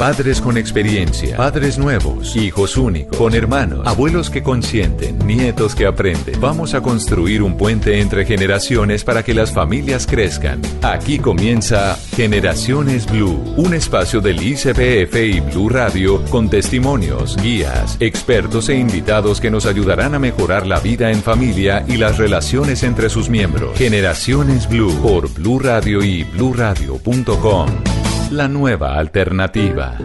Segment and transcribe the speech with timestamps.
[0.00, 6.40] Padres con experiencia, padres nuevos, hijos únicos, con hermanos, abuelos que consienten, nietos que aprenden.
[6.40, 10.62] Vamos a construir un puente entre generaciones para que las familias crezcan.
[10.80, 18.70] Aquí comienza Generaciones Blue, un espacio del ICPF y Blue Radio con testimonios, guías, expertos
[18.70, 23.10] e invitados que nos ayudarán a mejorar la vida en familia y las relaciones entre
[23.10, 23.76] sus miembros.
[23.76, 27.99] Generaciones Blue por Blue Radio y bluradio.com
[28.30, 29.96] la nueva alternativa.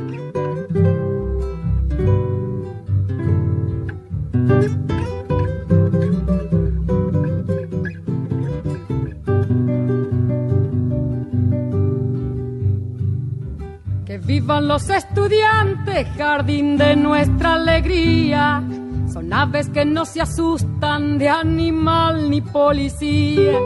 [14.06, 18.64] Que vivan los estudiantes, jardín de nuestra alegría.
[19.12, 23.60] Son aves que no se asustan de animal ni policía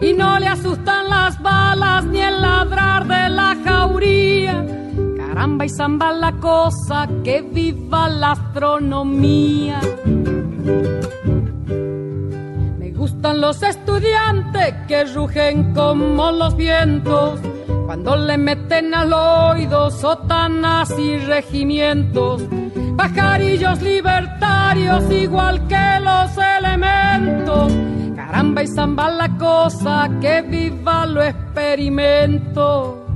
[0.00, 4.64] y no le asustan las balas ni el ladrar de la jauría.
[5.16, 9.80] Caramba y zamba la cosa, que viva la astronomía.
[12.78, 17.40] Me gustan los estudiantes que rugen como los vientos
[17.86, 22.42] cuando le meten al oído sotanas y regimientos.
[22.96, 27.72] Pajarillos libertarios igual que los elementos
[28.26, 33.06] Caramba y zamba la cosa, que viva lo experimento.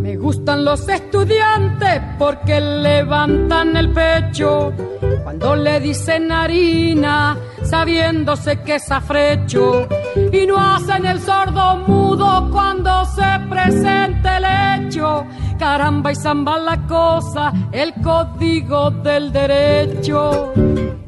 [0.00, 4.72] Me gustan los estudiantes porque levantan el pecho
[5.22, 9.86] cuando le dicen harina, sabiéndose que es afrecho,
[10.32, 15.26] y no hacen el sordo mudo cuando se presente el hecho
[15.58, 20.52] caramba y zamba la cosa, el código del derecho.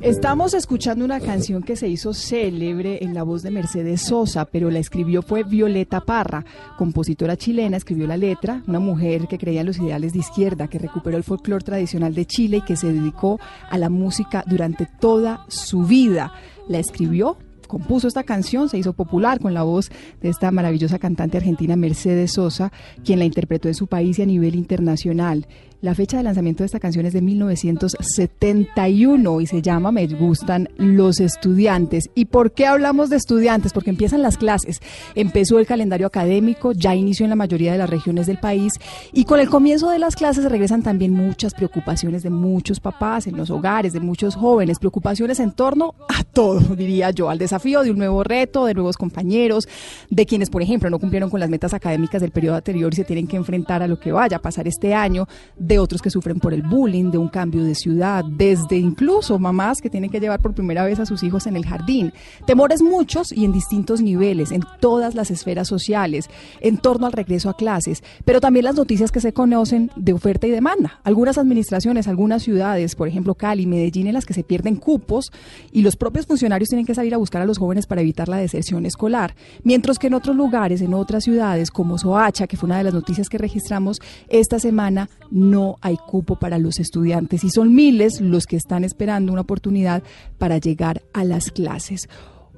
[0.01, 4.71] Estamos escuchando una canción que se hizo célebre en la voz de Mercedes Sosa, pero
[4.71, 6.45] la escribió fue Violeta Parra,
[6.77, 10.79] compositora chilena, escribió la letra, una mujer que creía en los ideales de izquierda, que
[10.79, 15.45] recuperó el folclore tradicional de Chile y que se dedicó a la música durante toda
[15.49, 16.33] su vida.
[16.69, 19.91] La escribió compuso esta canción, se hizo popular con la voz
[20.21, 22.73] de esta maravillosa cantante argentina Mercedes Sosa,
[23.05, 25.47] quien la interpretó en su país y a nivel internacional.
[25.81, 30.69] La fecha de lanzamiento de esta canción es de 1971 y se llama Me gustan
[30.77, 32.11] los estudiantes.
[32.17, 33.73] ¿Y por qué hablamos de estudiantes?
[33.73, 34.81] Porque empiezan las clases.
[35.15, 38.73] Empezó el calendario académico, ya inició en la mayoría de las regiones del país
[39.13, 43.37] y con el comienzo de las clases regresan también muchas preocupaciones de muchos papás en
[43.37, 47.93] los hogares, de muchos jóvenes, preocupaciones en torno a todo, diría yo, al desafío de
[47.93, 49.69] un nuevo reto, de nuevos compañeros,
[50.11, 53.05] de quienes, por ejemplo, no cumplieron con las metas académicas del periodo anterior y se
[53.05, 55.29] tienen que enfrentar a lo que vaya a pasar este año
[55.69, 59.83] de otros que sufren por el bullying, de un cambio de ciudad, desde incluso mamás
[59.83, 62.13] que tienen que llevar por primera vez a sus hijos en el jardín.
[62.47, 66.31] Temores muchos y en distintos niveles, en todas las esferas sociales,
[66.63, 70.47] en torno al regreso a clases, pero también las noticias que se conocen de oferta
[70.47, 71.01] y demanda.
[71.05, 75.31] Algunas administraciones, algunas ciudades, por ejemplo Cali, Medellín, en las que se pierden cupos
[75.71, 78.39] y los propios funcionarios tienen que salir a buscar a los jóvenes para evitar la
[78.39, 79.35] deserción escolar,
[79.65, 82.95] mientras que en otros lugares, en otras ciudades como Soacha, que fue una de las
[82.95, 88.21] noticias que registramos esta semana, no no hay cupo para los estudiantes y son miles
[88.21, 90.05] los que están esperando una oportunidad
[90.39, 92.09] para llegar a las clases.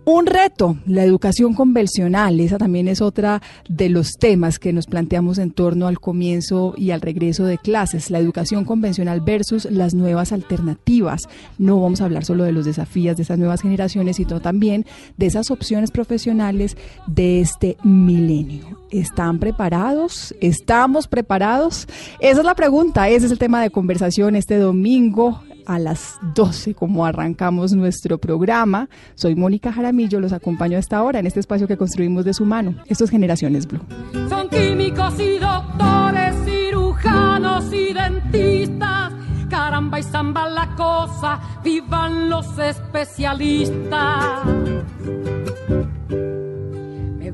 [0.06, 5.36] Un reto, la educación convencional, esa también es otra de los temas que nos planteamos
[5.38, 10.32] en torno al comienzo y al regreso de clases, la educación convencional versus las nuevas
[10.32, 11.28] alternativas.
[11.58, 14.86] No vamos a hablar solo de los desafíos de esas nuevas generaciones, sino también
[15.18, 18.80] de esas opciones profesionales de este milenio.
[18.90, 20.34] ¿Están preparados?
[20.40, 21.86] ¿Estamos preparados?
[22.20, 26.74] Esa es la pregunta, ese es el tema de conversación este domingo a las 12
[26.74, 28.88] como arrancamos nuestro programa.
[29.14, 32.44] Soy Mónica Jaramillo, los acompaño a esta hora en este espacio que construimos de su
[32.44, 32.74] mano.
[32.86, 33.80] Esto es Generaciones Blue.
[34.28, 39.12] Son químicos y doctores, cirujanos y dentistas.
[39.48, 44.40] Caramba y zamba la cosa, vivan los especialistas.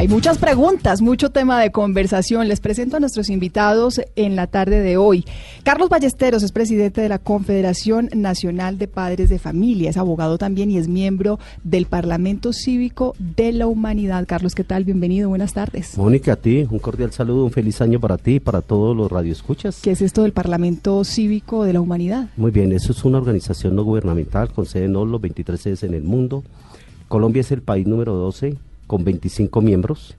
[0.00, 2.48] Hay muchas preguntas, mucho tema de conversación.
[2.48, 5.26] Les presento a nuestros invitados en la tarde de hoy.
[5.62, 10.70] Carlos Ballesteros es presidente de la Confederación Nacional de Padres de Familia, es abogado también
[10.70, 14.24] y es miembro del Parlamento Cívico de la Humanidad.
[14.26, 14.84] Carlos, ¿qué tal?
[14.84, 15.98] Bienvenido, buenas tardes.
[15.98, 19.12] Mónica, a ti un cordial saludo, un feliz año para ti y para todos los
[19.12, 19.82] radioescuchas.
[19.82, 22.30] ¿Qué es esto del Parlamento Cívico de la Humanidad?
[22.38, 25.92] Muy bien, eso es una organización no gubernamental con sede en Oslo, 23 sedes en
[25.92, 26.42] el mundo.
[27.08, 28.56] Colombia es el país número 12
[28.90, 30.16] con 25 miembros,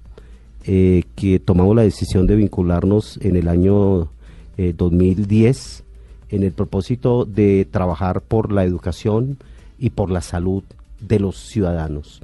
[0.63, 4.07] eh, que tomamos la decisión de vincularnos en el año
[4.56, 5.83] 2010 eh,
[6.29, 9.38] en el propósito de trabajar por la educación
[9.77, 10.63] y por la salud
[11.01, 12.21] de los ciudadanos.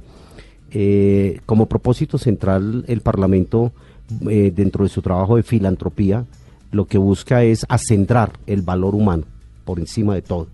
[0.70, 3.72] Eh, como propósito central, el Parlamento,
[4.08, 6.24] dentro de su trabajo de filantropía,
[6.72, 9.24] lo que busca es acentrar el valor humano
[9.66, 10.46] por encima de todo,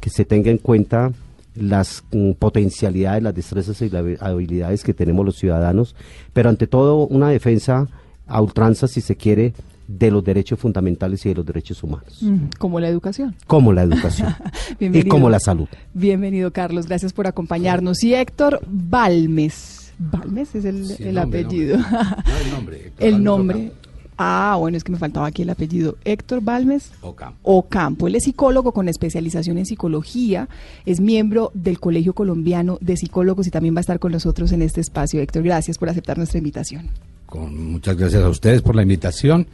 [0.00, 1.12] que se tenga en cuenta
[1.54, 5.94] las mm, potencialidades, las destrezas y las habilidades que tenemos los ciudadanos,
[6.32, 7.88] pero ante todo una defensa
[8.26, 9.52] a ultranza, si se quiere,
[9.88, 12.18] de los derechos fundamentales y de los derechos humanos.
[12.20, 13.34] Mm, como la educación.
[13.46, 14.34] Como la educación.
[14.80, 15.68] y como la salud.
[15.92, 16.86] Bienvenido, Carlos.
[16.86, 18.02] Gracias por acompañarnos.
[18.02, 19.92] Y Héctor Balmes.
[19.98, 21.76] Balmes es el, apellido.
[21.76, 22.92] el nombre.
[22.98, 23.72] el nombre.
[24.16, 25.96] Ah, bueno, es que me faltaba aquí el apellido.
[26.04, 27.38] Héctor Balmes Ocampo.
[27.42, 28.06] Ocampo.
[28.06, 30.48] Él es psicólogo con especialización en psicología,
[30.86, 34.62] es miembro del Colegio Colombiano de Psicólogos y también va a estar con nosotros en
[34.62, 35.20] este espacio.
[35.20, 36.88] Héctor, gracias por aceptar nuestra invitación.
[37.26, 39.46] Con muchas gracias a ustedes por la invitación.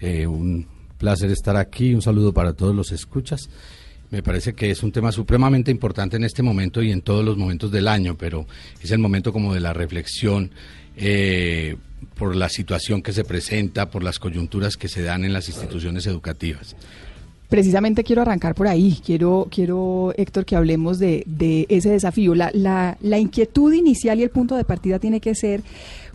[0.00, 0.66] Eh, un
[0.98, 1.94] placer estar aquí.
[1.94, 3.48] Un saludo para todos los escuchas.
[4.10, 7.36] Me parece que es un tema supremamente importante en este momento y en todos los
[7.36, 8.46] momentos del año, pero
[8.82, 10.50] es el momento como de la reflexión
[10.98, 11.76] eh,
[12.16, 16.06] por la situación que se presenta, por las coyunturas que se dan en las instituciones
[16.06, 16.76] educativas.
[17.48, 19.00] Precisamente quiero arrancar por ahí.
[19.04, 21.24] Quiero, quiero Héctor, que hablemos de,
[21.70, 22.34] ese desafío.
[22.34, 25.62] La, la, la inquietud inicial y el punto de partida tiene que ser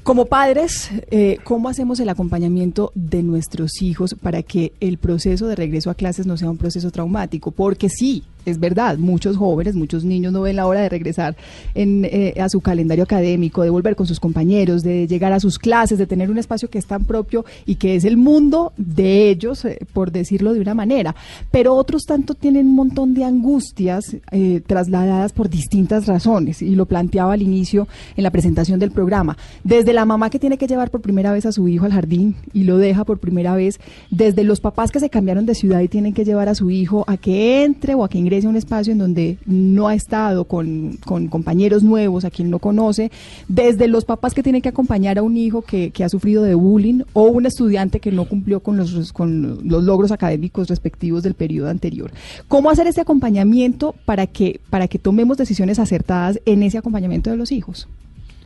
[0.04, 5.56] como padres, eh, ¿cómo hacemos el acompañamiento de nuestros hijos para que el proceso de
[5.56, 7.52] regreso a clases no sea un proceso traumático?
[7.52, 11.36] Porque sí, es verdad, muchos jóvenes, muchos niños no ven la hora de regresar
[11.76, 15.60] en, eh, a su calendario académico, de volver con sus compañeros, de llegar a sus
[15.60, 19.30] clases, de tener un espacio que es tan propio y que es el mundo de
[19.30, 21.16] ellos, eh, por decirlo de una manera.
[21.52, 26.86] Pero otros tanto tienen un montón de angustias eh, trasladadas por distintas razones, y lo
[26.86, 29.38] planteaba al inicio en la presentación del programa.
[29.64, 32.36] Desde la mamá que tiene que llevar por primera vez a su hijo al jardín
[32.54, 33.80] y lo deja por primera vez,
[34.10, 37.04] desde los papás que se cambiaron de ciudad y tienen que llevar a su hijo
[37.08, 40.46] a que entre o a que ingrese a un espacio en donde no ha estado
[40.46, 43.12] con, compañeros nuevos, a quien no conoce,
[43.48, 47.04] desde los papás que tienen que acompañar a un hijo que, ha sufrido de bullying
[47.14, 51.70] o un estudiante que no cumplió con los, con los logros académicos respectivos del periodo
[51.70, 52.12] anterior.
[52.48, 57.38] ¿Cómo hacer este acompañamiento para que, para que tomemos decisiones acertadas en ese acompañamiento de
[57.38, 57.88] los hijos?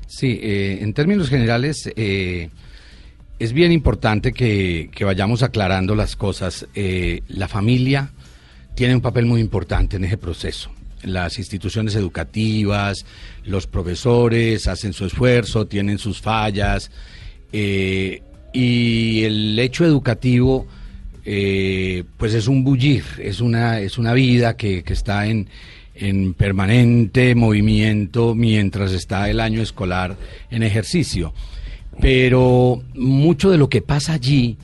[0.07, 1.89] Sí, eh, en términos generales...
[1.95, 2.49] Eh,
[3.39, 6.67] es bien importante que, vayamos aclarando las cosas.
[6.73, 8.11] Eh, la familia
[8.77, 10.69] tiene un papel muy importante en ese proceso.
[11.01, 13.07] Las instituciones educativas,
[13.44, 16.91] los profesores hacen su esfuerzo, tienen sus fallas
[17.51, 18.21] eh,
[18.53, 20.68] y el hecho educativo
[21.25, 25.50] eh, pues es un bullir, es una, es una vida que, que está en,
[25.95, 30.15] en permanente movimiento mientras está el año escolar
[30.51, 31.33] en ejercicio.
[32.00, 34.56] Pero mucho de lo que pasa allí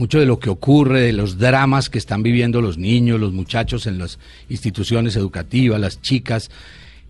[0.00, 3.86] mucho de lo que ocurre, de los dramas que están viviendo los niños, los muchachos
[3.86, 4.18] en las
[4.48, 6.50] instituciones educativas, las chicas,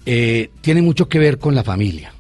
[0.05, 2.13] eh, tiene mucho que ver con la familia,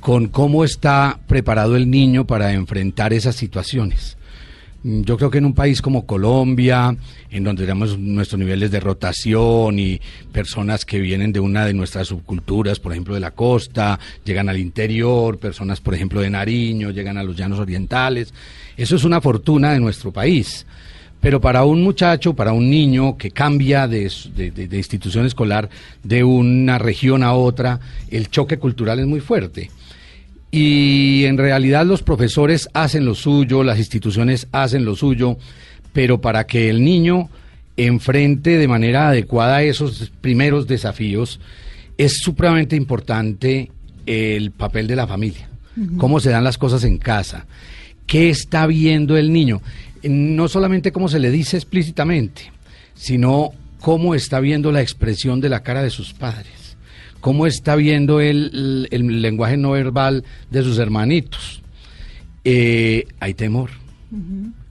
[0.00, 4.18] con cómo está preparado el niño para enfrentar esas situaciones.
[4.82, 6.96] Mm, yo creo que en un país como Colombia,
[7.30, 10.00] en donde tenemos nuestros niveles de rotación y
[10.32, 14.58] personas que vienen de una de nuestras subculturas, por ejemplo de la costa, llegan al
[14.58, 18.32] interior, personas por ejemplo de Nariño, llegan a los llanos orientales,
[18.76, 20.66] eso es una fortuna de nuestro país.
[21.20, 24.10] Pero para un muchacho, para un niño que cambia de,
[24.72, 25.68] institución escolar
[26.02, 27.78] de una región a otra,
[28.10, 29.70] el choque cultural es muy fuerte.
[30.50, 35.38] Y en realidad los profesores hacen lo suyo, las instituciones hacen lo suyo,
[35.92, 37.28] pero para que el niño
[37.76, 41.40] enfrente de manera adecuada esos primeros desafíos,
[41.96, 43.70] es supremamente importante
[44.06, 45.48] el papel de la familia,
[45.96, 47.46] cómo se dan las cosas en casa,
[48.06, 49.62] qué está viendo el niño.
[50.02, 52.52] No solamente cómo se le dice explícitamente,
[52.94, 56.52] sino cómo está viendo la expresión de la cara de sus padres,
[57.20, 61.62] cómo está viendo el, lenguaje no verbal de sus hermanitos.
[62.44, 63.70] Eh, hay temor,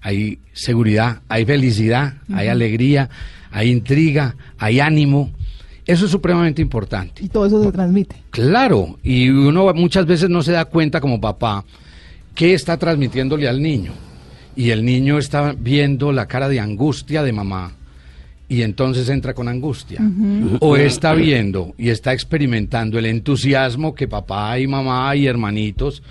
[0.01, 3.09] hay seguridad, hay felicidad, hay alegría,
[3.51, 5.31] hay intriga, hay ánimo.
[5.85, 7.23] Eso es supremamente importante.
[7.23, 8.15] Y todo eso se transmite.
[8.29, 11.65] Claro, y uno muchas veces no se da cuenta como papá
[12.35, 13.93] qué está transmitiéndole al niño.
[14.55, 17.78] Y el niño está viendo la cara de angustia de mamá
[18.49, 20.01] y entonces entra con angustia.
[20.59, 26.01] O está viendo y está experimentando el entusiasmo que papá y mamá y hermanitos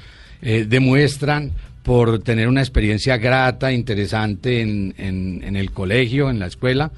[0.40, 1.50] eh, demuestran
[1.82, 6.92] por tener una experiencia grata, interesante en, en, en el colegio, en la escuela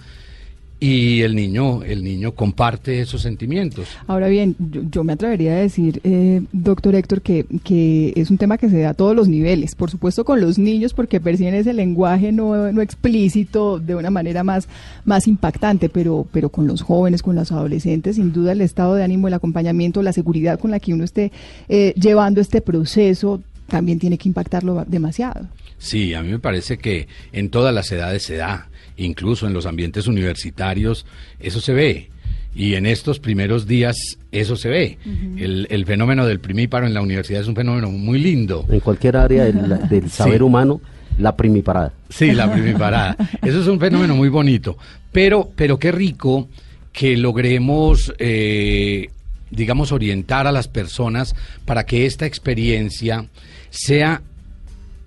[0.80, 3.86] y el niño el niño comparte esos sentimientos.
[4.06, 8.56] Ahora bien, yo, me atrevería a decir, eh, doctor Héctor, que, que es un tema
[8.56, 11.74] que se da a todos los niveles, por supuesto con los niños porque perciben ese
[11.74, 14.68] lenguaje no, no explícito de una manera más,
[15.04, 19.04] más impactante, pero, pero con los jóvenes, con los adolescentes, sin duda el estado de
[19.04, 21.30] ánimo, el acompañamiento, la seguridad con la que uno esté
[21.68, 25.46] eh, llevando este proceso también tiene que impactarlo demasiado.
[25.78, 28.69] Sí, a mí me parece que en todas las edades se da
[29.04, 31.06] incluso en los ambientes universitarios,
[31.38, 32.10] eso se ve.
[32.54, 33.96] Y en estos primeros días
[34.32, 34.98] eso se ve.
[35.38, 38.66] el, fenómeno del primíparo en la universidad es un fenómeno muy lindo.
[38.68, 40.80] En cualquier área del, saber humano,
[41.18, 41.92] la primiparada.
[42.08, 43.16] Sí, la primiparada.
[43.42, 44.76] Eso es un fenómeno muy bonito.
[45.12, 46.48] Pero, pero qué rico
[46.92, 49.10] que logremos, eh,
[49.50, 53.26] digamos, orientar a las personas para que esta experiencia
[53.70, 54.22] sea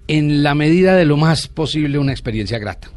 [0.07, 2.89] en la medida de lo más posible una experiencia grata.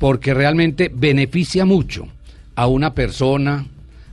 [0.00, 2.08] Porque realmente beneficia mucho
[2.56, 3.64] a una persona,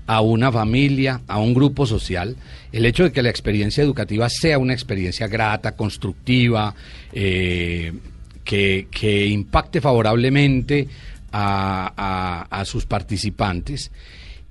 [0.05, 2.35] a una familia, a un grupo social,
[2.71, 6.75] el hecho de que la experiencia educativa sea una experiencia grata, constructiva,
[7.11, 7.93] eh,
[8.43, 10.87] que, impacte favorablemente
[11.31, 13.89] a, a sus participantes.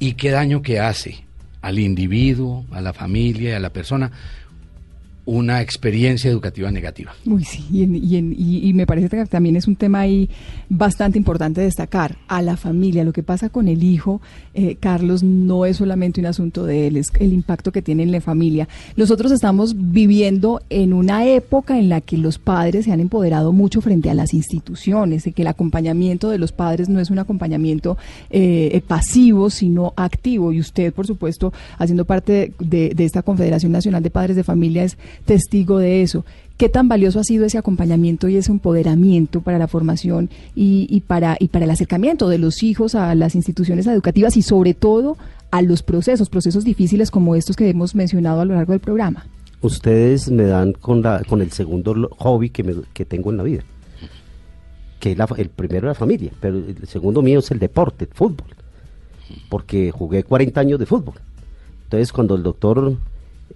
[0.01, 1.23] Y qué daño que hace
[1.61, 4.11] al individuo, a la familia y a la persona
[5.25, 7.15] una experiencia educativa negativa.
[7.27, 10.29] Uy, sí, y, me parece que también es un tema ahí
[10.69, 13.05] bastante importante destacar a la familia.
[13.05, 14.21] Lo que pasa con el hijo,
[14.55, 18.11] eh, Carlos, no es solamente un asunto de él, es el impacto que tiene en
[18.11, 18.69] la familia.
[18.97, 23.81] Nosotros estamos viviendo en una época en la que los padres se han empoderado mucho
[23.81, 27.97] frente a las instituciones, de que el acompañamiento de los padres no es un acompañamiento
[28.31, 30.53] eh, pasivo, sino activo.
[30.53, 34.83] Y usted, por supuesto, haciendo parte de, de esta Confederación Nacional de Padres de Familia,
[34.83, 36.25] es testigo de eso.
[36.57, 41.37] ¿Qué tan valioso ha sido ese acompañamiento y ese empoderamiento para la formación y, para,
[41.41, 45.17] el acercamiento de los hijos a las instituciones educativas y sobre todo
[45.51, 49.27] a los procesos, procesos difíciles como estos que hemos mencionado a lo largo del programa?
[49.61, 53.63] Ustedes me dan con, el segundo hobby que tengo en la vida,
[55.03, 58.47] que es el primero la familia, pero el segundo mío es el deporte, el fútbol,
[59.49, 61.17] porque jugué 40 años de fútbol.
[61.87, 62.97] Entonces cuando el doctor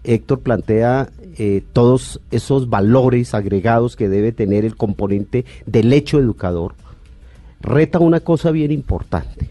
[0.04, 6.74] Héctor plantea eh, todos esos valores agregados que debe tener el componente del hecho educador,
[7.60, 9.50] reta una cosa bien importante.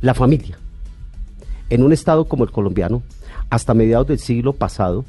[0.00, 0.56] La familia.
[1.68, 3.02] En un estado como el colombiano,
[3.50, 5.04] hasta mediados del siglo pasado,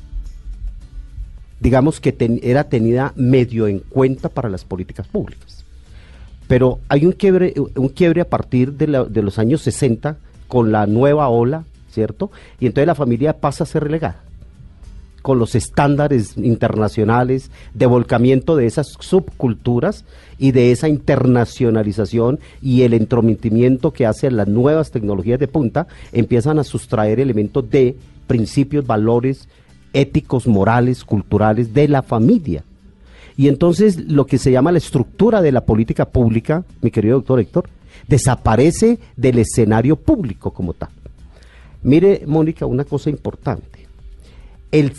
[1.59, 5.65] digamos que era tenida medio en cuenta para las políticas públicas.
[6.47, 11.63] Pero hay un quiebre, a partir de, de los años 60 con la nueva ola,
[11.91, 12.31] ¿cierto?
[12.59, 14.25] Y entonces la familia pasa a ser relegada
[15.25, 20.05] con los estándares internacionales de volcamiento de esas subculturas
[20.37, 26.59] y de esa internacionalización y el entrometimiento que hace las nuevas tecnologías de punta, empiezan
[26.59, 27.95] a sustraer elementos de
[28.27, 29.49] principios, valores
[29.93, 32.63] éticos, morales, culturales de la familia.
[33.35, 37.39] Y entonces lo que se llama la estructura de la política pública, mi querido doctor
[37.39, 37.67] Héctor,
[38.07, 40.89] desaparece del escenario público como tal.
[41.81, 43.87] Mire, Mónica, una cosa importante.
[44.71, 44.93] El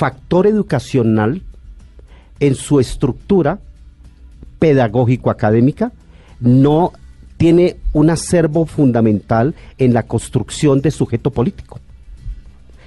[0.00, 1.42] factor educacional
[2.40, 3.58] en su estructura
[4.58, 5.92] pedagógico-académica
[6.40, 6.92] no
[7.36, 11.80] tiene un acervo fundamental en la construcción de sujeto político,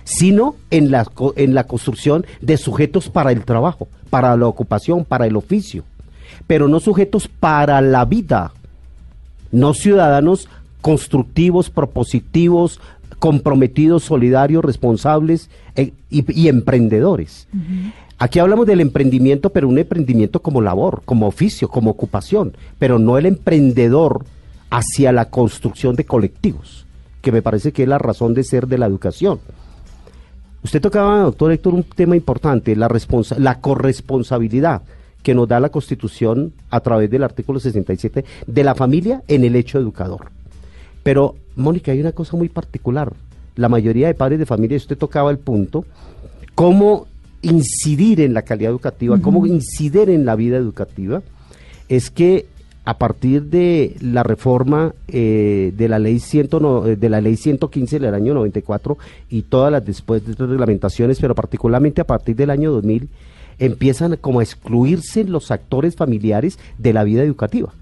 [0.05, 1.05] sino en la,
[1.36, 5.84] en la construcción de sujetos para el trabajo, para la ocupación, para el oficio,
[6.48, 8.53] pero no sujetos para la vida,
[9.51, 10.50] no ciudadanos
[10.82, 12.79] constructivos, propositivos,
[13.24, 17.48] comprometidos, solidarios, responsables eh, y, emprendedores.
[18.20, 23.18] Aquí hablamos del emprendimiento, pero un emprendimiento como labor, como oficio, como ocupación, pero no
[23.18, 24.25] el emprendedor
[24.70, 26.86] hacia la construcción de colectivos,
[27.22, 29.39] que me parece que es la razón de ser de la educación.
[30.62, 32.94] Usted tocaba, doctor Héctor, un tema importante, la,
[33.38, 34.82] la corresponsabilidad
[35.22, 39.56] que nos da la Constitución a través del artículo 67 de la familia en el
[39.56, 40.42] hecho educador.
[41.03, 43.13] Pero, Mónica, hay una cosa muy particular.
[43.55, 45.86] La mayoría de padres de familia, usted tocaba el punto,
[46.55, 47.07] cómo
[47.41, 51.22] incidir en la calidad educativa, cómo incidir en la vida educativa,
[51.89, 52.48] es que
[52.86, 58.00] a partir de la reforma eh, de la ley ciento eh, de la ley 115
[58.00, 58.98] del año 94
[59.29, 63.10] y todas las después de reglamentaciones, pero particularmente a partir del año 2000
[63.60, 67.74] empiezan como a excluirse los actores familiares de la vida educativa.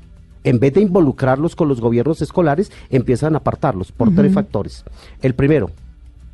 [0.44, 4.84] En vez de involucrarlos con los gobiernos escolares, empiezan a apartarlos por tres factores.
[5.22, 5.70] El primero,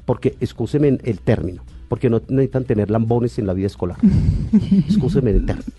[0.05, 3.97] porque, excúseme el término, porque no necesitan tener lambones en la vida escolar.
[4.87, 5.71] excúseme el término.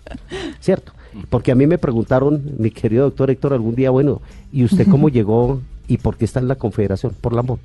[0.59, 0.93] ¿Cierto?
[1.29, 4.21] Porque a mí me preguntaron, mi querido doctor Héctor, algún día, bueno,
[4.51, 7.13] ¿y usted cómo llegó y por qué está en la confederación?
[7.19, 7.59] Por lambón.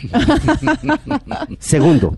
[1.58, 2.16] Segundo,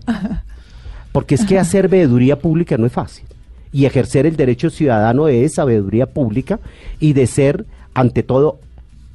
[1.11, 3.25] porque es que hacer veeduría pública no es fácil.
[3.71, 6.59] Y ejercer el derecho ciudadano es sabiduría pública
[6.99, 8.59] y de ser, ante todo,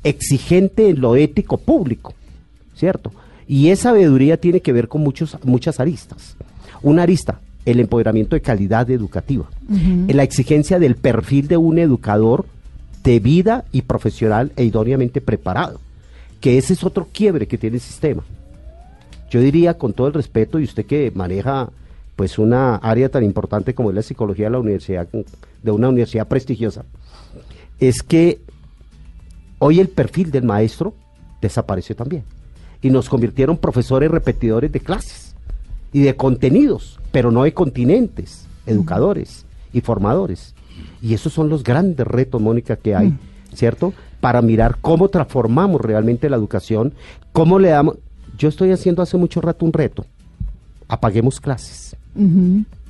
[0.04, 2.14] exigente en lo ético público,
[2.74, 3.12] ¿cierto?
[3.46, 6.36] Y esa sabiduría tiene que ver con muchos, muchas aristas.
[6.82, 9.48] Una arista, el empoderamiento de calidad educativa,
[10.08, 12.46] la exigencia del perfil de un educador
[13.02, 15.80] de vida y profesional e idóneamente preparado,
[16.40, 18.22] que ese es otro quiebre que tiene el sistema.
[19.30, 21.70] Yo diría con todo el respeto, y usted que maneja
[22.16, 25.06] pues una área tan importante como es la psicología de la universidad,
[25.62, 26.84] de una universidad prestigiosa,
[27.78, 28.40] es que
[29.58, 30.94] hoy el perfil del maestro
[31.40, 32.24] desapareció también.
[32.80, 35.34] Y nos convirtieron profesores repetidores de clases
[35.92, 40.54] y de contenidos, pero no de continentes, educadores y formadores.
[41.02, 43.16] Y esos son los grandes retos, Mónica, que hay,
[43.54, 43.92] ¿cierto?
[44.20, 46.94] Para mirar cómo transformamos realmente la educación,
[47.32, 47.96] cómo le damos...
[48.36, 50.06] Yo estoy haciendo hace mucho rato un reto.
[50.86, 51.96] Apaguemos clases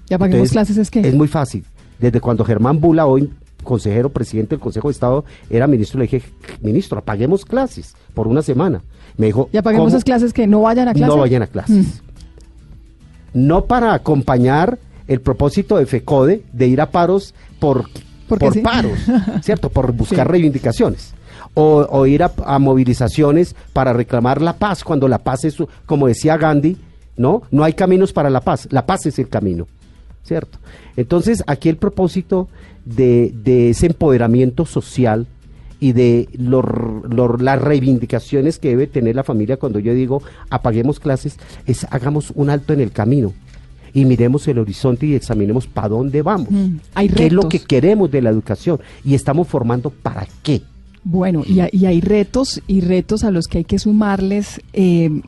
[0.09, 1.65] ¿Y apaguemos clases es que Es muy fácil.
[1.99, 3.31] Desde cuando Germán Bula, hoy
[3.65, 6.23] consejero presidente del Consejo de Estado, era ministro, le dije,
[6.61, 8.83] ministro, apaguemos clases por una semana.
[9.17, 11.15] Me dijo, ¿y apaguemos esas clases que no vayan a clases?
[11.15, 11.87] No vayan a clases.
[11.87, 13.47] Mm.
[13.47, 17.85] No para acompañar el propósito de FECODE de ir a paros por,
[18.29, 18.99] por paros,
[19.43, 19.71] ¿cierto?
[19.71, 21.15] Por buscar reivindicaciones.
[21.55, 26.37] O, ir a, a, movilizaciones para reclamar la paz, cuando la paz es, como decía
[26.37, 26.77] Gandhi,
[27.17, 27.43] ¿no?
[27.51, 29.67] No hay caminos para la paz, la paz es el camino,
[30.29, 30.59] ¿cierto?
[30.97, 32.49] Entonces, aquí el propósito
[32.85, 35.27] de, ese empoderamiento social
[35.81, 41.87] y de las reivindicaciones que debe tener la familia cuando yo digo apaguemos clases, es
[41.91, 43.33] hagamos un alto en el camino
[43.95, 46.77] y miremos el horizonte y examinemos para dónde vamos, mm,
[47.15, 50.63] qué es lo que queremos de la educación y estamos formando para qué.
[51.05, 55.23] Bueno, y, hay retos y retos a los que hay que sumarles eh,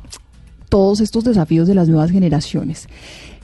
[0.71, 2.89] todos estos desafíos de las nuevas generaciones.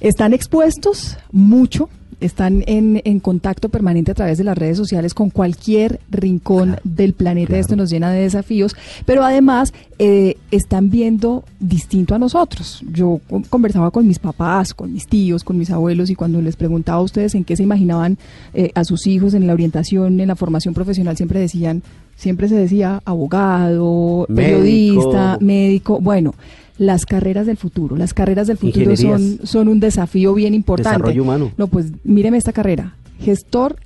[0.00, 5.28] Están expuestos mucho, están en, en, contacto permanente a través de las redes sociales con
[5.28, 7.58] cualquier rincón del planeta.
[7.58, 12.82] Esto nos llena de desafíos, pero además eh, están viendo distinto a nosotros.
[12.90, 16.98] Yo conversaba con mis papás, con mis tíos, con mis abuelos y cuando les preguntaba
[16.98, 18.16] a ustedes en qué se imaginaban
[18.54, 21.82] eh, a sus hijos en la orientación, en la formación profesional, siempre decían,
[22.16, 26.00] siempre se decía abogado, periodista, médico.
[26.00, 26.34] Bueno
[26.78, 27.96] las carreras del futuro.
[27.96, 30.98] Las carreras del futuro son, son un desafío bien importante.
[30.98, 31.52] Desarrollo humano.
[31.56, 32.94] No, pues míreme esta carrera.
[33.20, 33.76] Gestor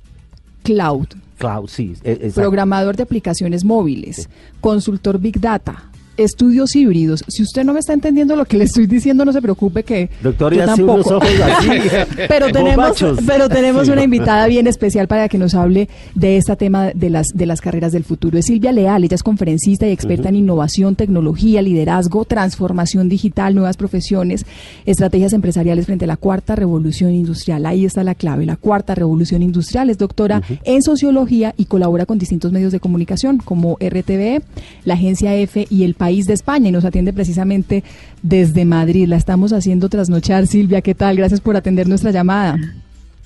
[0.63, 1.07] Cloud.
[1.37, 1.93] Cloud, sí.
[2.03, 4.29] E, Programador de aplicaciones móviles.
[4.59, 5.90] Consultor Big Data
[6.23, 7.23] estudios híbridos.
[7.27, 10.09] Si usted no me está entendiendo lo que le estoy diciendo, no se preocupe que
[10.21, 11.19] Doctor, yo tampoco.
[12.27, 16.91] pero tenemos, pero tenemos una invitada bien especial para que nos hable de este tema
[16.93, 18.37] de las de las carreras del futuro.
[18.37, 23.77] Es Silvia Leal, ella es conferencista y experta en innovación, tecnología, liderazgo, transformación digital, nuevas
[23.77, 24.45] profesiones,
[24.85, 27.65] estrategias empresariales frente a la cuarta revolución industrial.
[27.65, 29.89] Ahí está la clave, la cuarta revolución industrial.
[29.89, 34.41] Es doctora en sociología y colabora con distintos medios de comunicación como RTVE,
[34.85, 37.83] la agencia F y el país de España y nos atiende precisamente
[38.21, 39.07] desde Madrid.
[39.07, 40.47] La estamos haciendo trasnochar.
[40.47, 41.17] Silvia, ¿qué tal?
[41.17, 42.57] Gracias por atender nuestra llamada.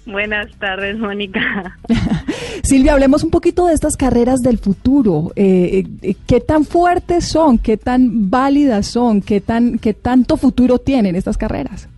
[0.06, 1.78] Buenas tardes, Mónica.
[2.64, 5.32] Silvia, hablemos un poquito de estas carreras del futuro.
[5.36, 7.58] Eh, eh, ¿Qué tan fuertes son?
[7.58, 9.22] ¿Qué tan válidas son?
[9.22, 11.90] ¿Qué, tan, ¿Qué tanto futuro tienen estas carreras?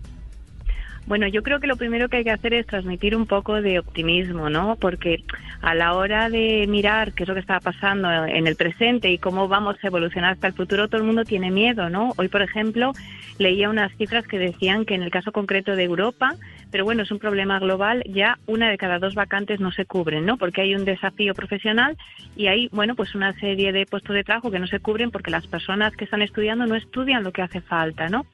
[1.08, 3.78] Bueno, yo creo que lo primero que hay que hacer es transmitir un poco de
[3.78, 4.76] optimismo, ¿no?
[4.76, 5.24] Porque
[5.62, 9.16] a la hora de mirar qué es lo que está pasando en el presente y
[9.16, 12.12] cómo vamos a evolucionar hasta el futuro, todo el mundo tiene miedo, ¿no?
[12.18, 12.92] Hoy, por ejemplo,
[13.38, 16.34] leía unas cifras que decían que en el caso concreto de Europa,
[16.70, 20.26] pero bueno, es un problema global, ya una de cada dos vacantes no se cubren,
[20.26, 20.36] ¿no?
[20.36, 21.96] Porque hay un desafío profesional
[22.36, 25.30] y hay, bueno, pues una serie de puestos de trabajo que no se cubren porque
[25.30, 28.26] las personas que están estudiando no estudian lo que hace falta, ¿no?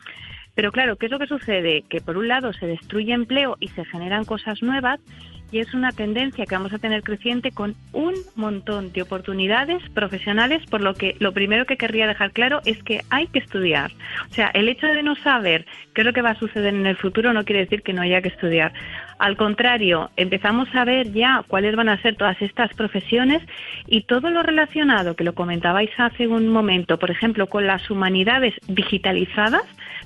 [0.54, 1.82] Pero claro, ¿qué es lo que sucede?
[1.88, 5.00] Que por un lado se destruye empleo y se generan cosas nuevas
[5.54, 10.62] y es una tendencia que vamos a tener creciente con un montón de oportunidades profesionales,
[10.68, 13.92] por lo que lo primero que querría dejar claro es que hay que estudiar.
[14.28, 15.64] O sea, el hecho de no saber
[15.94, 18.02] qué es lo que va a suceder en el futuro no quiere decir que no
[18.02, 18.72] haya que estudiar.
[19.18, 23.40] Al contrario, empezamos a ver ya cuáles van a ser todas estas profesiones
[23.86, 28.54] y todo lo relacionado, que lo comentabais hace un momento, por ejemplo, con las humanidades
[28.66, 29.62] digitalizadas,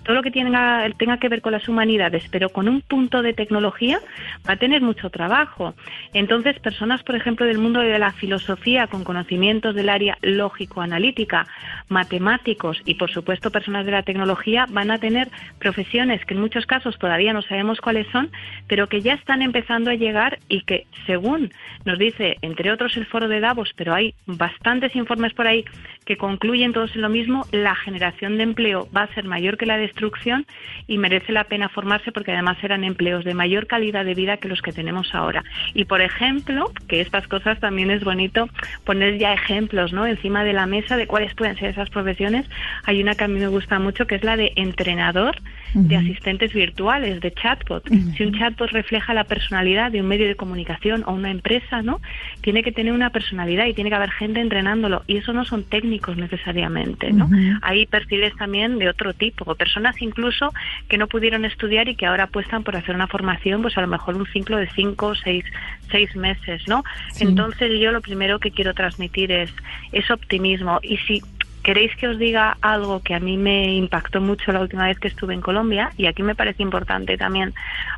[0.08, 4.00] todo lo que tenga, que ver con las humanidades, pero con un punto de tecnología,
[4.48, 5.74] va a tener mucho trabajo.
[6.14, 11.46] Entonces, personas, por ejemplo, del mundo de la filosofía, con conocimientos del área lógico-analítica,
[11.90, 16.64] matemáticos y, por supuesto, personas de la tecnología, van a tener profesiones que en muchos
[16.64, 18.30] casos todavía no sabemos cuáles son,
[18.66, 21.52] pero que ya están empezando a llegar y que, según
[21.84, 25.66] nos dice, entre otros, el foro de Davos, pero hay bastantes informes por ahí
[26.06, 29.66] que concluyen todos en lo mismo, la generación de empleo va a ser mayor que
[29.66, 30.46] la destrucción
[30.86, 34.48] y merece la pena formarse porque además serán empleos de mayor calidad de vida que
[34.48, 35.42] los que tenemos ahora.
[35.74, 38.48] Y, por ejemplo, que estas cosas también es bonito
[38.84, 40.06] poner ya ejemplos ¿no?
[40.06, 42.46] encima de la mesa de cuáles pueden ser esas profesiones.
[42.84, 45.36] Hay una que a mí me gusta mucho que es la de entrenador
[45.74, 47.86] de asistentes virtuales, de chatbot.
[48.16, 52.00] Si un chatbot refleja la personalidad de un medio de comunicación o una empresa, ¿no?
[52.40, 55.02] Tiene que tener una personalidad y tiene que haber gente entrenándolo.
[55.06, 57.28] Y eso no son técnicos necesariamente, ¿no?
[57.62, 60.52] Hay perfiles también de otro tipo, personas incluso
[60.88, 63.86] que no pudieron estudiar y que ahora apuestan por hacer una formación, pues a lo
[63.88, 65.44] mejor un ciclo de cinco o seis,
[65.90, 66.84] seis meses, ¿no?
[67.20, 69.50] Entonces yo lo primero que quiero transmitir es,
[69.92, 70.80] es optimismo.
[70.82, 71.22] Y si
[71.62, 75.08] queréis que os diga algo que a mí me impactó mucho la última vez que
[75.08, 77.52] estuve en Colombia, y aquí me parece importante también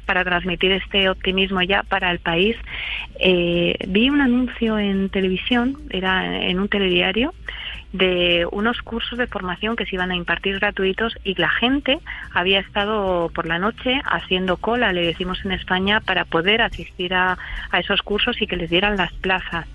[0.07, 2.57] para transmitir este optimismo ya para el país,
[3.21, 7.33] eh, vi un anuncio en televisión, era en un telediario,
[7.93, 11.99] de unos cursos de formación que se iban a impartir gratuitos y la gente
[12.33, 17.39] había estado por la noche haciendo cola, le decimos en España, para poder asistir a,
[17.71, 19.67] a esos cursos y que les dieran las plazas.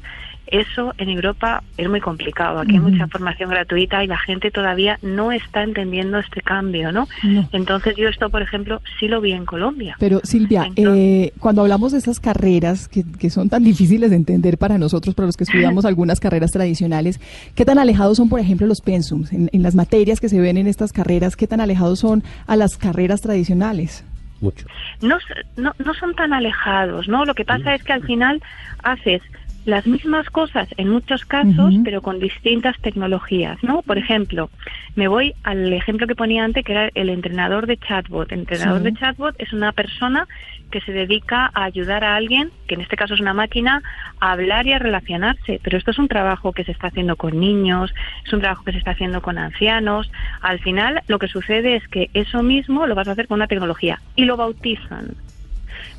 [0.48, 2.60] Eso en Europa es muy complicado.
[2.60, 7.08] Aquí hay mucha formación gratuita y la gente todavía no está entendiendo este cambio, ¿no?
[7.52, 9.96] Entonces yo esto, por ejemplo, sí lo vi en Colombia.
[10.00, 14.58] Pero Silvia, eh, cuando hablamos de esas carreras que, que, son tan difíciles de entender
[14.58, 17.20] para nosotros, para los que estudiamos algunas carreras tradicionales,
[17.56, 20.58] ¿qué tan alejados son, por ejemplo, los pensums en, en las materias que se ven
[20.58, 21.36] en estas carreras?
[21.36, 24.06] ¿Qué tan alejados son a las carreras tradicionales?
[24.42, 24.68] Mucho.
[25.02, 25.18] No,
[25.58, 27.26] no, no son tan alejados, ¿no?
[27.26, 28.42] Lo que pasa es que al final
[28.84, 29.22] haces
[29.66, 33.82] las mismas cosas en muchos casos, pero con distintas tecnologías, ¿no?
[33.82, 34.50] Por ejemplo,
[34.96, 38.32] me voy al ejemplo que ponía antes, que era el entrenador de chatbot.
[38.32, 40.28] El entrenador de chatbot es una persona
[40.70, 43.82] que se dedica a ayudar a alguien, que en este caso es una máquina,
[44.20, 45.60] a hablar y a relacionarse.
[45.64, 47.92] Pero esto es un trabajo que se está haciendo con niños,
[48.24, 50.12] es un trabajo que se está haciendo con ancianos.
[50.42, 53.48] Al final, lo que sucede es que eso mismo lo vas a hacer con una
[53.48, 55.16] tecnología y lo bautizan.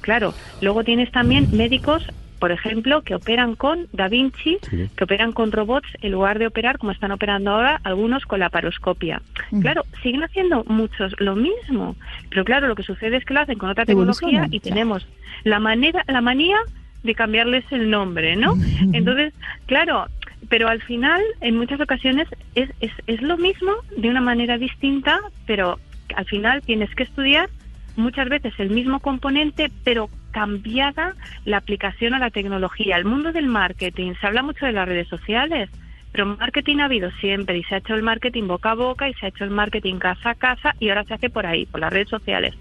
[0.02, 2.07] Claro, luego tienes también médicos
[2.38, 4.59] por ejemplo, que operan con Da Vinci,
[4.96, 8.51] que operan con robots en lugar de operar como están operando ahora algunos con la
[8.51, 9.22] paroscopia.
[9.61, 11.96] Claro, siguen haciendo muchos lo mismo,
[12.31, 15.07] pero claro, lo que sucede es que lo hacen con otra tecnología y tenemos
[15.44, 16.59] la manera, la manía
[17.03, 18.57] de cambiarles el nombre, ¿no?
[18.92, 19.33] Entonces,
[19.66, 20.07] claro,
[20.49, 25.20] pero al final, en muchas ocasiones, es, es, es lo mismo de una manera distinta,
[25.46, 25.79] pero
[26.14, 27.49] al final tienes que estudiar
[27.96, 31.14] muchas veces el mismo componente, pero cambiada
[31.46, 32.99] la aplicación a la tecnología.
[32.99, 35.70] El mundo del marketing, se habla mucho de las redes sociales,
[36.12, 39.14] pero marketing ha habido siempre y se ha hecho el marketing boca a boca y
[39.14, 41.81] se ha hecho el marketing casa a casa y ahora se hace por ahí, por
[41.81, 42.53] las redes sociales.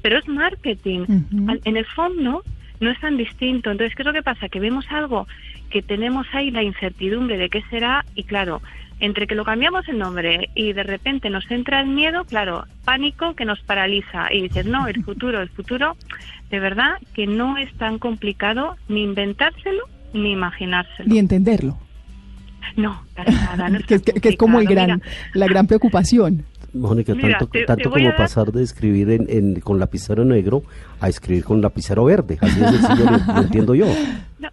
[0.00, 1.04] Pero es marketing.
[1.66, 2.42] En el fondo
[2.80, 3.70] no es tan distinto.
[3.72, 4.48] Entonces, ¿qué es lo que pasa?
[4.48, 5.26] Que vemos algo
[5.68, 8.62] que tenemos ahí la incertidumbre de qué será y claro,
[9.00, 13.34] entre que lo cambiamos el nombre y de repente nos entra el miedo, claro, pánico
[13.34, 15.96] que nos paraliza y dices, no, el futuro, el futuro,
[16.50, 21.08] de verdad que no es tan complicado ni inventárselo ni imaginárselo.
[21.08, 21.78] Ni entenderlo.
[22.76, 23.68] No, para nada.
[23.68, 25.02] No es que, es, que, es como el gran,
[25.34, 26.44] la gran preocupación.
[26.74, 30.62] Mónica, tanto, te, tanto te como pasar de escribir en, en, con lapicero negro
[31.00, 32.38] a escribir con lapicero verde.
[32.40, 33.86] Así es sencillo, lo, lo entiendo yo.
[34.38, 34.48] No,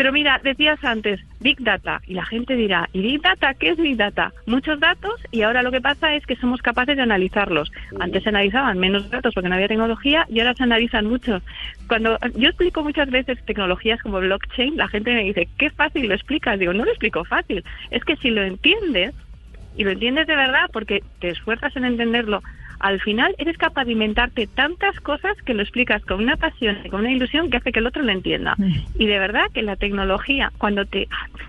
[0.00, 3.52] pero mira, decías antes, Big Data, y la gente dirá, ¿y Big Data?
[3.52, 4.32] ¿Qué es Big Data?
[4.46, 7.70] Muchos datos y ahora lo que pasa es que somos capaces de analizarlos.
[7.98, 11.42] Antes se analizaban menos datos porque no había tecnología y ahora se analizan muchos.
[11.86, 16.14] Cuando yo explico muchas veces tecnologías como blockchain, la gente me dice, qué fácil lo
[16.14, 16.58] explicas.
[16.58, 17.62] Digo, no lo explico fácil.
[17.90, 19.14] Es que si lo entiendes,
[19.76, 22.42] y lo entiendes de verdad porque te esfuerzas en entenderlo,
[22.80, 26.88] al final eres capaz de inventarte tantas cosas que lo explicas con una pasión y
[26.88, 28.56] con una ilusión que hace que el otro lo entienda.
[28.98, 31.06] Y de verdad que la tecnología, cuando te,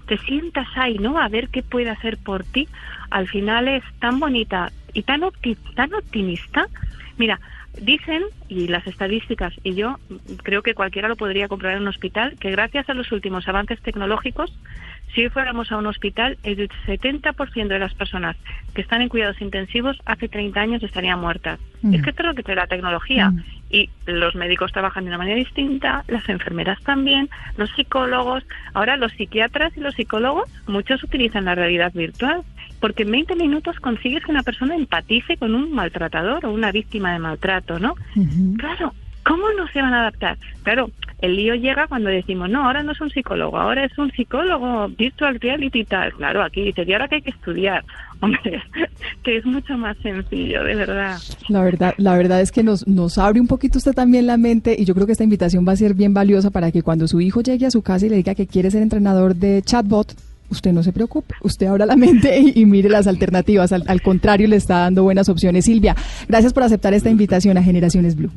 [0.08, 1.17] te sientas ahí, ¿no?
[1.17, 2.67] A ver qué puede hacer por ti,
[3.10, 6.67] al final es tan bonita y tan, opti tan optimista.
[7.17, 7.39] Mira,
[7.80, 9.98] Dicen, y las estadísticas, y yo
[10.44, 13.82] creo que cualquiera lo podría comprobar en un hospital, que gracias a los últimos avances
[13.82, 14.54] tecnológicos
[15.13, 18.38] Si hoy fuéramos a un hospital, el 70% de las personas
[18.74, 21.60] que están en cuidados intensivos hace 30 años estarían muertas.
[21.82, 21.95] Mm.
[21.95, 23.32] Es que esto es lo que trae la tecnología.
[23.32, 23.43] Mm.
[23.71, 28.43] Y los médicos trabajan de una manera distinta, las enfermeras también, los psicólogos.
[28.74, 32.43] Ahora los psiquiatras y los psicólogos, muchos utilizan la realidad virtual
[32.82, 37.13] porque en 20 minutos consigues que una persona empatice con un maltratador o una víctima
[37.13, 37.95] de maltrato, ¿no?
[38.58, 38.93] Claro,
[39.24, 40.38] ¿cómo no se van a adaptar?
[40.63, 40.89] Claro,
[41.22, 44.88] el lío llega cuando decimos, no, ahora no es un psicólogo, ahora es un psicólogo,
[44.90, 46.12] virtual reality tal.
[46.14, 47.86] Claro, aquí dice, ahora que hay que estudiar.
[48.22, 48.62] Hombre,
[49.24, 51.18] que es mucho más sencillo, de verdad.
[51.48, 54.76] La verdad, la verdad es que nos, nos abre un poquito usted también la mente
[54.78, 57.22] y yo creo que esta invitación va a ser bien valiosa para que cuando su
[57.22, 60.16] hijo llegue a su casa y le diga que quiere ser entrenador de chatbot,
[60.50, 64.48] usted no se preocupe, usted abra la mente y, mire las alternativas, al, al contrario
[64.48, 65.66] le está dando buenas opciones.
[65.66, 65.96] Silvia,
[66.28, 68.32] gracias por aceptar esta invitación a Generaciones Blue.